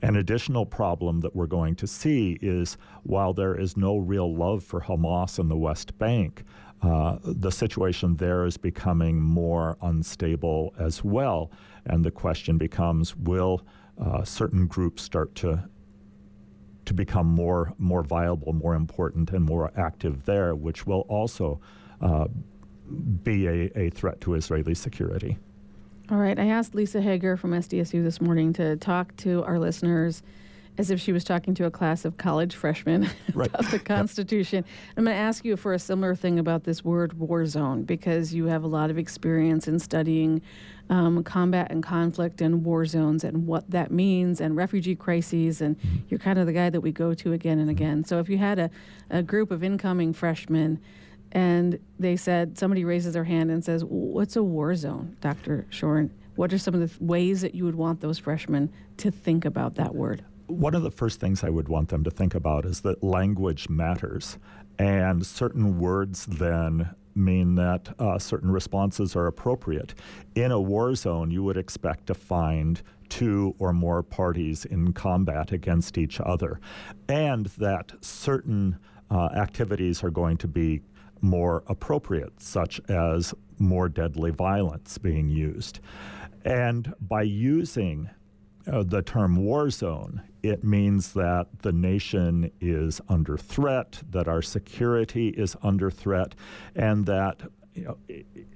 [0.04, 4.62] an additional problem that we're going to see is while there is no real love
[4.62, 6.44] for Hamas in the West Bank,
[6.82, 11.50] uh, the situation there is becoming more unstable as well.
[11.86, 13.62] And the question becomes will
[13.98, 15.68] uh, certain groups start to
[16.84, 21.58] to become more more viable, more important, and more active there, which will also
[22.02, 22.26] uh,
[23.22, 25.38] be a, a threat to Israeli security.
[26.10, 26.38] All right.
[26.38, 30.22] I asked Lisa Hager from SDSU this morning to talk to our listeners
[30.76, 33.48] as if she was talking to a class of college freshmen right.
[33.48, 34.58] about the Constitution.
[34.58, 34.66] Yep.
[34.98, 38.34] I'm going to ask you for a similar thing about this word war zone because
[38.34, 40.42] you have a lot of experience in studying
[40.90, 45.62] um, combat and conflict and war zones and what that means and refugee crises.
[45.62, 45.74] And
[46.10, 48.04] you're kind of the guy that we go to again and again.
[48.04, 48.70] So if you had a,
[49.08, 50.80] a group of incoming freshmen,
[51.34, 55.66] and they said somebody raises their hand and says, "What's a war zone, Dr.
[55.70, 56.10] Schorn?
[56.36, 59.74] What are some of the ways that you would want those freshmen to think about
[59.74, 62.80] that word?" One of the first things I would want them to think about is
[62.82, 64.38] that language matters,
[64.78, 69.94] and certain words then mean that uh, certain responses are appropriate.
[70.34, 75.52] In a war zone, you would expect to find two or more parties in combat
[75.52, 76.60] against each other,
[77.08, 78.78] and that certain
[79.10, 80.80] uh, activities are going to be
[81.24, 85.80] more appropriate, such as more deadly violence being used.
[86.44, 88.10] And by using
[88.70, 94.42] uh, the term war zone, it means that the nation is under threat, that our
[94.42, 96.34] security is under threat,
[96.76, 97.40] and that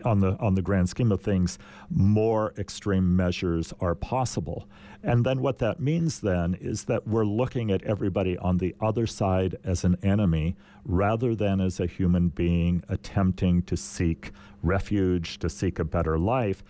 [0.05, 1.59] on the on the grand scheme of things,
[1.91, 4.69] more extreme measures are possible.
[5.03, 9.07] And then what that means then is that we're looking at everybody on the other
[9.07, 15.49] side as an enemy rather than as a human being attempting to seek refuge, to
[15.49, 16.65] seek a better life.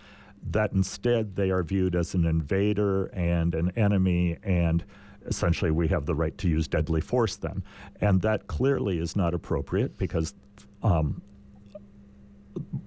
[0.51, 4.83] That instead they are viewed as an invader and an enemy and
[5.25, 7.63] essentially we have the right to use deadly force then.
[8.01, 10.33] And that clearly is not appropriate because
[10.81, 11.21] um,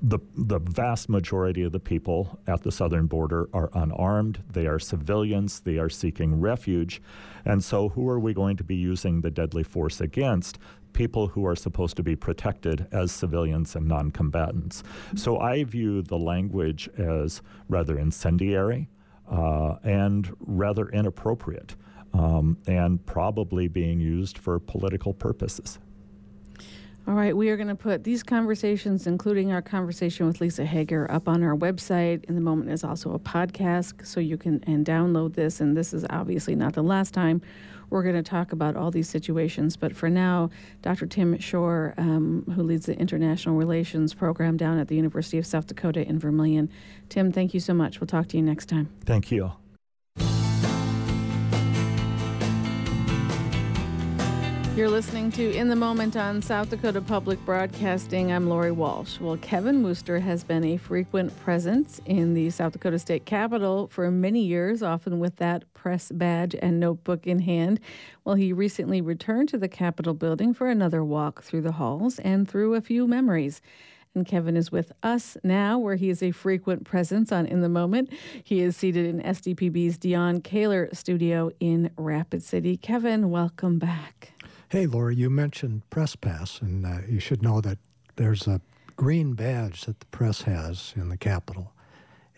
[0.03, 4.43] the, the vast majority of the people at the southern border are unarmed.
[4.51, 5.61] They are civilians.
[5.61, 7.01] They are seeking refuge.
[7.45, 10.59] And so, who are we going to be using the deadly force against?
[10.93, 14.83] People who are supposed to be protected as civilians and non combatants.
[15.14, 18.89] So, I view the language as rather incendiary
[19.31, 21.75] uh, and rather inappropriate,
[22.12, 25.79] um, and probably being used for political purposes.
[27.05, 31.11] All right, we are going to put these conversations, including our conversation with Lisa Hager,
[31.11, 32.25] up on our website.
[32.27, 35.61] In the moment is also a podcast, so you can and download this.
[35.61, 37.43] And this is obviously not the last time
[37.91, 39.77] we're going to talk about all these situations.
[39.77, 40.51] But for now,
[40.81, 41.07] Dr.
[41.07, 45.67] Tim Schorn, um, who leads the International Relations program down at the University of South
[45.67, 46.71] Dakota in Vermillion.
[47.09, 48.01] Tim, thank you so much.
[48.01, 48.89] We'll talk to you next time.
[49.05, 49.53] Thank you.
[54.75, 58.33] You're listening to In the Moment on South Dakota Public Broadcasting.
[58.33, 59.20] I'm Lori Walsh.
[59.20, 64.11] Well, Kevin Woster has been a frequent presence in the South Dakota State Capitol for
[64.11, 67.81] many years, often with that press badge and notebook in hand.
[68.25, 72.49] Well, he recently returned to the Capitol building for another walk through the halls and
[72.49, 73.61] through a few memories.
[74.14, 77.68] And Kevin is with us now, where he is a frequent presence on In the
[77.68, 78.11] Moment.
[78.43, 82.79] He is seated in SDPB's Dion Kaler studio in Rapid City.
[82.79, 84.33] Kevin, welcome back.
[84.73, 87.77] Hey, Laura, you mentioned Press Pass, and uh, you should know that
[88.16, 88.62] there's a
[88.97, 91.75] green badge that the press has in the Capitol.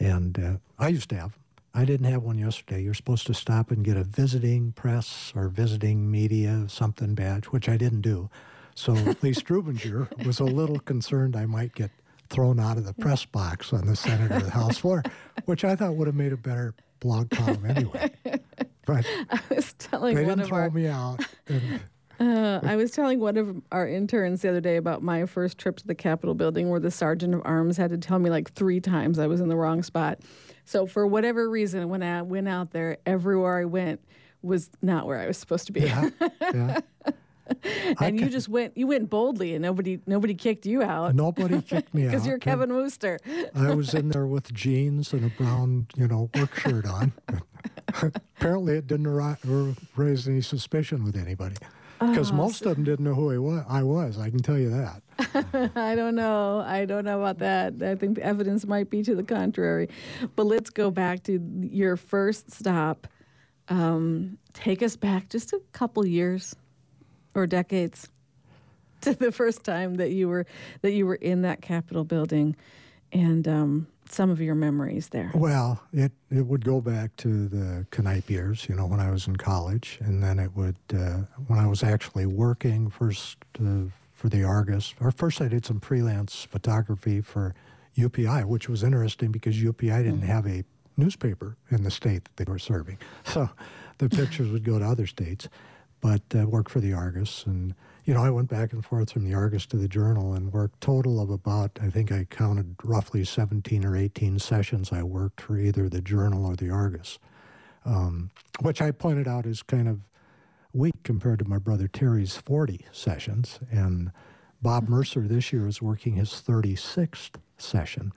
[0.01, 1.39] And uh, I used to have.
[1.75, 2.83] I didn't have one yesterday.
[2.83, 7.69] You're supposed to stop and get a visiting press or visiting media something badge, which
[7.69, 8.29] I didn't do.
[8.75, 11.93] So Lee Strubinger was a little concerned I might get
[12.31, 15.05] thrown out of the press box on the Senate or the House floor,
[15.45, 18.11] which I thought would have made a better blog column anyway.
[18.87, 21.25] But I was telling they didn't throw our me out.
[21.49, 21.81] And
[22.21, 25.77] Uh, I was telling one of our interns the other day about my first trip
[25.79, 28.81] to the Capitol building where the sergeant of arms had to tell me like three
[28.81, 30.21] times I was in the wrong spot.
[30.65, 34.01] So, for whatever reason, when I went out there, everywhere I went
[34.43, 35.81] was not where I was supposed to be.
[35.83, 36.11] yeah,
[36.41, 36.81] yeah.
[38.01, 41.93] and you just went, you went boldly and nobody, nobody kicked you out Nobody kicked
[41.93, 42.11] me out.
[42.11, 43.19] because you're Kevin Woster.
[43.55, 47.13] I was in there with jeans and a brown, you know, work shirt on.
[48.39, 51.57] Apparently, it didn't or raise any suspicion with anybody
[52.11, 53.65] because Oh, most of them didn't know who I was.
[53.69, 54.19] I was.
[54.19, 55.03] I can tell you that.
[55.77, 56.61] I don't know.
[56.67, 57.83] I don't know about that.
[57.83, 59.89] I think the evidence might be to the contrary.
[60.37, 63.07] But let's go back to your first stop.
[63.69, 66.55] Um, take us back just a couple years
[67.35, 68.09] or decades
[69.01, 70.47] to the first time that you were
[70.83, 72.57] that you were in that Capitol building,
[73.13, 75.31] and um, some of your memories there.
[75.35, 79.27] Well, it, it would go back to the Kneip years, you know, when I was
[79.27, 84.29] in college, and then it would uh, when I was actually working first uh, for
[84.29, 84.95] the Argus.
[85.01, 87.55] Or first, I did some freelance photography for
[87.97, 90.65] UPI, which was interesting because UPI didn't have a
[90.97, 93.49] newspaper in the state that they were serving, so
[93.99, 95.49] the pictures would go to other states.
[96.01, 97.75] But uh, worked for the Argus, and
[98.05, 100.81] you know, I went back and forth from the Argus to the Journal and worked
[100.81, 105.59] total of about, I think I counted roughly 17 or 18 sessions I worked for
[105.59, 107.19] either the Journal or the Argus,
[107.87, 108.31] um,
[108.61, 110.01] which I pointed out is kind of
[110.75, 113.59] weak compared to my brother Terry's 40 sessions.
[113.71, 114.13] And
[114.61, 118.13] Bob Mercer this year is working his 36th session.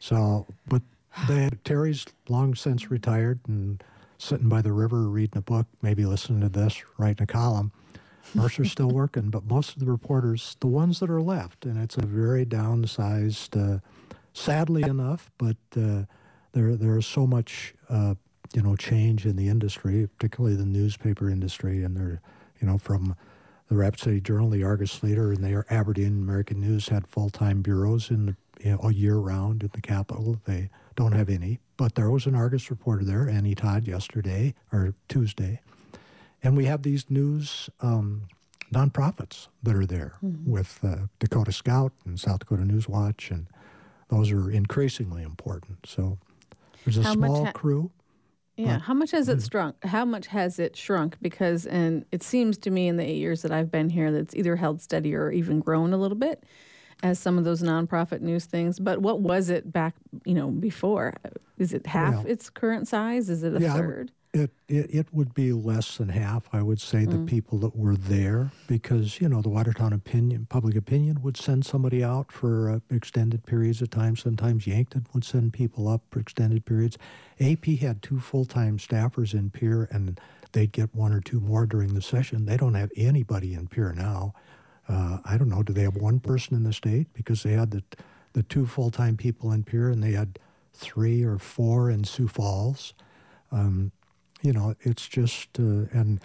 [0.00, 0.82] So, but
[1.28, 3.82] they, Terry's long since retired and
[4.18, 7.70] sitting by the river reading a book, maybe listening to this, writing a column.
[8.34, 11.96] Mercer's still working, but most of the reporters, the ones that are left, and it's
[11.96, 13.80] a very downsized, uh,
[14.32, 16.02] sadly enough, but uh,
[16.52, 18.14] there there is so much uh,
[18.54, 22.20] you know change in the industry, particularly the newspaper industry, and they're
[22.60, 23.16] you know from
[23.68, 27.62] the Rapid City Journal, the Argus Leader, and the Aberdeen American News had full time
[27.62, 30.40] bureaus in the you know, year round in the capital.
[30.44, 34.94] They don't have any, but there was an Argus reporter there, Annie Todd, yesterday or
[35.08, 35.60] Tuesday.
[36.42, 38.28] And we have these news um,
[38.72, 40.50] nonprofits that are there Mm-hmm.
[40.50, 43.46] with uh, Dakota Scout and South Dakota News Watch, and
[44.08, 45.86] those are increasingly important.
[45.86, 46.18] So
[46.84, 47.90] there's a How small ha- crew.
[48.56, 48.80] Yeah.
[48.80, 49.84] How much has it shrunk?
[49.84, 51.16] How much has it shrunk?
[51.22, 54.18] Because, and it seems to me in the eight years that I've been here that
[54.18, 56.42] it's either held steady or even grown a little bit
[57.04, 58.80] as some of those nonprofit news things.
[58.80, 61.14] But what was it back, you know, before?
[61.58, 63.30] Is it half Well, its current size?
[63.30, 64.10] Is it a yeah, third?
[64.34, 67.26] It, it it would be less than half, I would say, the Mm.
[67.26, 72.04] people that were there, because you know the Watertown opinion, public opinion, would send somebody
[72.04, 74.16] out for uh, extended periods of time.
[74.16, 76.98] Sometimes Yankton would send people up for extended periods.
[77.40, 80.20] AP had two full time staffers in Pierre, and
[80.52, 82.44] they'd get one or two more during the session.
[82.44, 84.34] They don't have anybody in Pierre now.
[84.86, 85.62] Uh, I don't know.
[85.62, 87.14] Do they have one person in the state?
[87.14, 87.82] Because they had the
[88.34, 90.38] the two full time people in Pierre, and they had
[90.74, 92.92] three or four in Sioux Falls.
[93.50, 93.90] Um,
[94.42, 96.20] you know, it's just, uh, and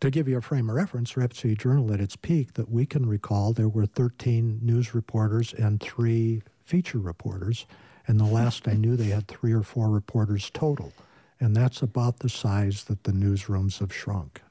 [0.00, 2.86] to give you a frame of reference, Rapid City Journal at its peak that we
[2.86, 7.66] can recall, there were 13 news reporters and three feature reporters.
[8.06, 10.92] And the last I knew, they had three or four reporters total.
[11.38, 14.42] And that's about the size that the newsrooms have shrunk.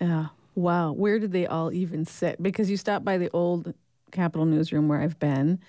[0.00, 0.26] Yeah.
[0.56, 0.92] Wow.
[0.92, 2.42] Where did they all even sit?
[2.42, 3.74] Because you stopped by the old
[4.10, 5.60] Capitol newsroom where I've been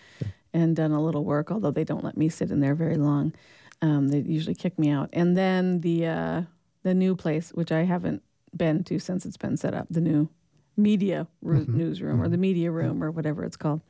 [0.54, 3.34] and done a little work, although they don't let me sit in there very long.
[3.82, 5.10] Um, they usually kick me out.
[5.14, 6.42] And then the uh,
[6.84, 8.24] the new place, which I haven't
[8.56, 10.30] been to since it's been set up, the new
[10.78, 13.82] media ru- newsroom or the media room or whatever it's called.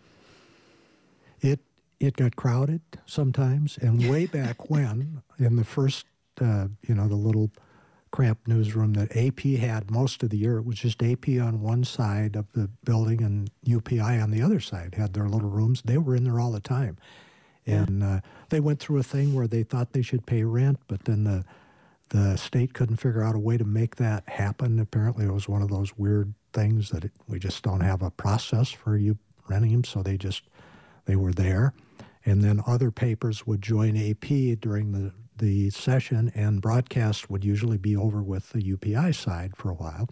[1.39, 1.59] It
[1.99, 6.05] it got crowded sometimes, and way back when, in the first,
[6.39, 7.51] uh, you know, the little
[8.09, 11.83] cramped newsroom that AP had most of the year, it was just AP on one
[11.83, 15.81] side of the building and UPI on the other side had their little rooms.
[15.83, 16.97] They were in there all the time,
[17.65, 18.19] and uh,
[18.49, 21.45] they went through a thing where they thought they should pay rent, but then the
[22.11, 24.79] the state couldn't figure out a way to make that happen.
[24.79, 28.11] Apparently, it was one of those weird things that it, we just don't have a
[28.11, 29.17] process for you
[29.49, 30.43] renting them, so they just
[31.05, 31.73] they were there.
[32.25, 37.77] And then other papers would join AP during the, the session, and broadcast would usually
[37.77, 40.07] be over with the UPI side for a while.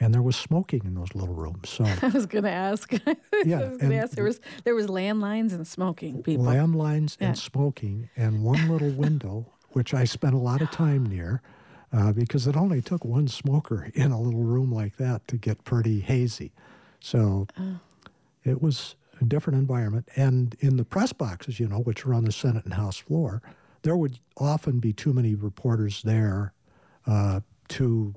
[0.00, 1.68] And there was smoking in those little rooms.
[1.68, 2.90] So I was going to ask.
[2.92, 4.12] Yeah, I was going and- to ask.
[4.14, 6.46] There was there was landlines and smoking people.
[6.46, 7.28] landlines Yeah.
[7.28, 11.42] and smoking, and one little window, which I spent a lot of time near,
[11.92, 15.64] uh, because it only took one smoker in a little room like that to get
[15.64, 16.52] pretty hazy.
[17.00, 17.78] So Oh.
[18.44, 20.08] it was a different environment.
[20.16, 23.42] And in the press boxes, you know, which are on the Senate and House floor,
[23.82, 26.52] there would often be too many reporters there
[27.06, 28.14] uh, to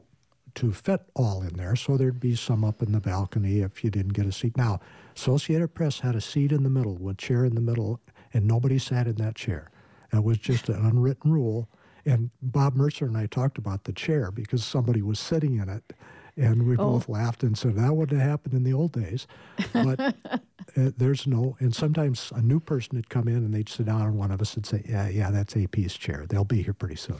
[0.55, 1.75] to fit all in there.
[1.75, 4.57] So there'd be some up in the balcony if you didn't get a seat.
[4.57, 4.79] Now,
[5.15, 7.99] Associated Press had a seat in the middle, one chair in the middle,
[8.33, 9.69] and nobody sat in that chair.
[10.13, 11.69] It was just an unwritten rule.
[12.05, 15.93] And Bob Mercer and I talked about the chair because somebody was sitting in it.
[16.37, 16.91] And we oh.
[16.91, 19.25] both laughed and said, that wouldn't have happened in the old days.
[19.73, 19.99] But
[20.31, 20.37] uh,
[20.75, 24.17] there's no, and sometimes a new person would come in and they'd sit down and
[24.17, 26.25] one of us would say, yeah, yeah, that's AP's chair.
[26.29, 27.19] They'll be here pretty soon.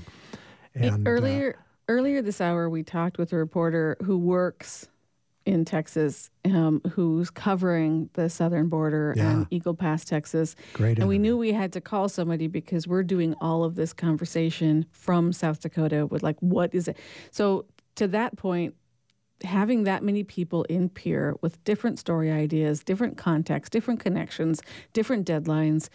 [0.75, 4.89] And, earlier, uh, Earlier this hour, we talked with a reporter who works
[5.48, 9.32] in Texas, um, who's covering the southern border yeah.
[9.32, 10.56] and Eagle Pass, Texas.
[10.74, 11.00] Great.
[11.00, 14.86] And we knew we had to call somebody because we're doing all of this conversation
[14.91, 16.98] from South Dakota with like, what is it?
[17.32, 18.76] So to that point,
[19.41, 25.26] having that many people in Pierre with different story ideas, different contexts, different connections, different
[25.26, 25.88] deadlines,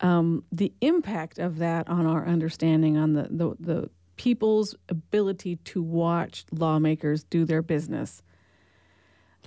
[0.00, 5.80] um, the impact of that on our understanding on the, the, the people's ability to
[5.80, 8.22] watch lawmakers do their business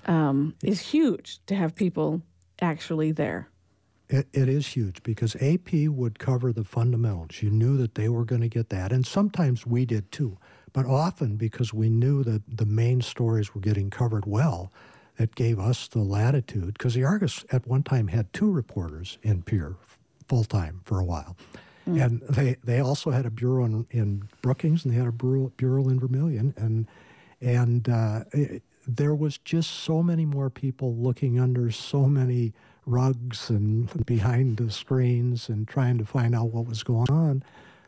[0.05, 2.21] um, is huge to have people
[2.61, 3.49] actually there.
[4.09, 7.41] It, it is huge because AP would cover the fundamentals.
[7.41, 8.91] You knew that they were going to get that.
[8.91, 10.37] And sometimes we did too.
[10.73, 14.71] But often because we knew that the main stories were getting covered well,
[15.17, 16.73] it gave us the latitude.
[16.73, 19.75] Because the Argus at one time had two reporters in Pierre
[20.27, 21.35] full time for a while.
[21.87, 22.05] Mm.
[22.05, 25.51] And they, they also had a bureau in, in, Brookings and they had a bureau,
[25.57, 26.53] bureau in Vermillion.
[26.57, 26.87] And,
[27.41, 28.63] and uh, it,
[28.95, 32.53] there was just so many more people looking under so many
[32.85, 37.43] rugs and behind the screens and trying to find out what was going on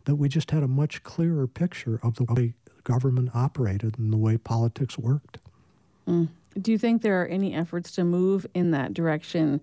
[0.05, 4.17] that we just had a much clearer picture of the way government operated and the
[4.17, 5.37] way politics worked.
[6.07, 6.29] Mm.
[6.59, 9.61] Do you think there are any efforts to move in that direction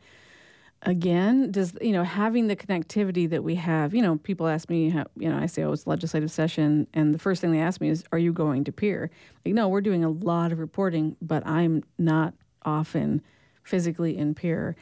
[0.82, 4.90] again does you know having the connectivity that we have you know people ask me
[4.90, 7.80] how, you know i say oh it's legislative session and the first thing they ask
[7.80, 9.10] me is are you going to Pierre
[9.44, 12.32] like no we're doing a lot of reporting but i'm not
[12.64, 13.20] often
[13.64, 14.76] physically in Pierre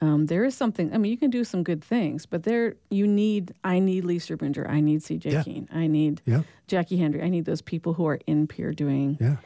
[0.00, 3.06] um, there is something i mean you can do some good things but there you
[3.06, 5.42] need i need lee Strubinger, i need cj yeah.
[5.44, 6.42] Keene i need yeah.
[6.66, 9.36] jackie hendry i need those people who are in Pierre doing yeah.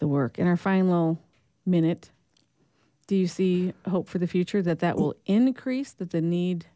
[0.00, 1.18] the work in our final
[1.64, 2.10] minute
[3.06, 6.66] do you see hope for the future that that will increase, that the need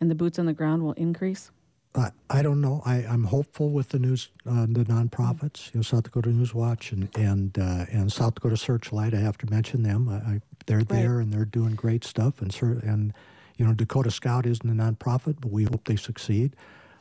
[0.00, 1.50] and the boots on the ground will increase?
[1.94, 2.82] I, I don't know.
[2.86, 6.92] I, I'm hopeful with the news, uh, the nonprofits, you know, South Dakota News Watch
[6.92, 9.12] and and uh, and South Dakota Searchlight.
[9.12, 10.08] I have to mention them.
[10.08, 10.88] I, I, they're right.
[10.88, 12.40] there and they're doing great stuff.
[12.40, 13.12] And and
[13.56, 16.54] you know, Dakota Scout isn't a nonprofit, but we hope they succeed.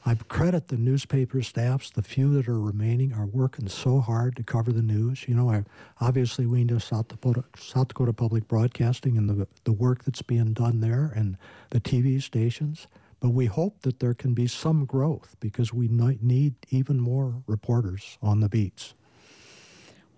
[0.06, 4.44] I credit the newspaper staffs, the few that are remaining, are working so hard to
[4.44, 5.28] cover the news.
[5.28, 5.66] You know, I,
[6.00, 10.54] obviously we know South Dakota, South Dakota Public Broadcasting and the, the work that's being
[10.54, 11.38] done there and
[11.72, 12.88] the TV stations.
[13.20, 17.44] But we hope that there can be some growth because we might need even more
[17.48, 18.94] reporters on the beats.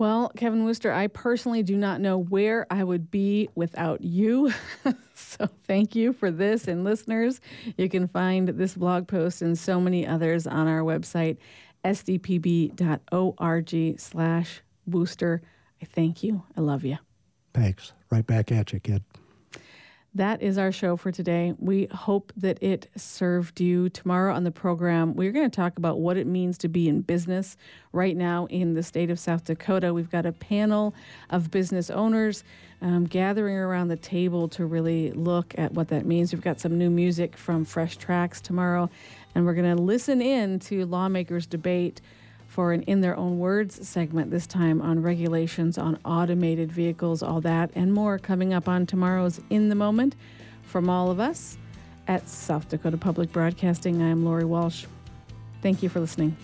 [0.01, 4.51] Well, Kevin Woster, I personally do not know where I would be without you.
[5.13, 6.67] so thank you for this.
[6.67, 7.39] And listeners,
[7.77, 11.37] you can find this blog post and so many others on our website,
[11.85, 12.39] sdpb.org
[13.99, 15.39] slash Woster.
[15.79, 16.41] I thank you.
[16.57, 16.97] I love you.
[17.53, 17.93] Thanks.
[18.09, 19.03] Right back at you, kid.
[20.13, 21.53] That is our show for today.
[21.57, 23.87] We hope that it served you.
[23.87, 26.99] Tomorrow on the program, we're going to talk about what it means to be in
[26.99, 27.55] business
[27.93, 29.93] right now in the state of South Dakota.
[29.93, 30.93] We've got a panel
[31.29, 32.43] of business owners
[32.81, 36.33] um, gathering around the table to really look at what that means.
[36.33, 38.89] We've got some new music from Fresh Tracks tomorrow,
[39.33, 42.01] and we're going to listen in to lawmakers' debate
[42.51, 47.39] for an In Their Own Words segment, this time on regulations on automated vehicles, all
[47.39, 50.17] that and more coming up on tomorrow's In the Moment.
[50.63, 51.57] From all of us
[52.09, 54.85] at South Dakota Public Broadcasting, I am Lori Walsh.
[55.61, 56.35] Thank you for listening.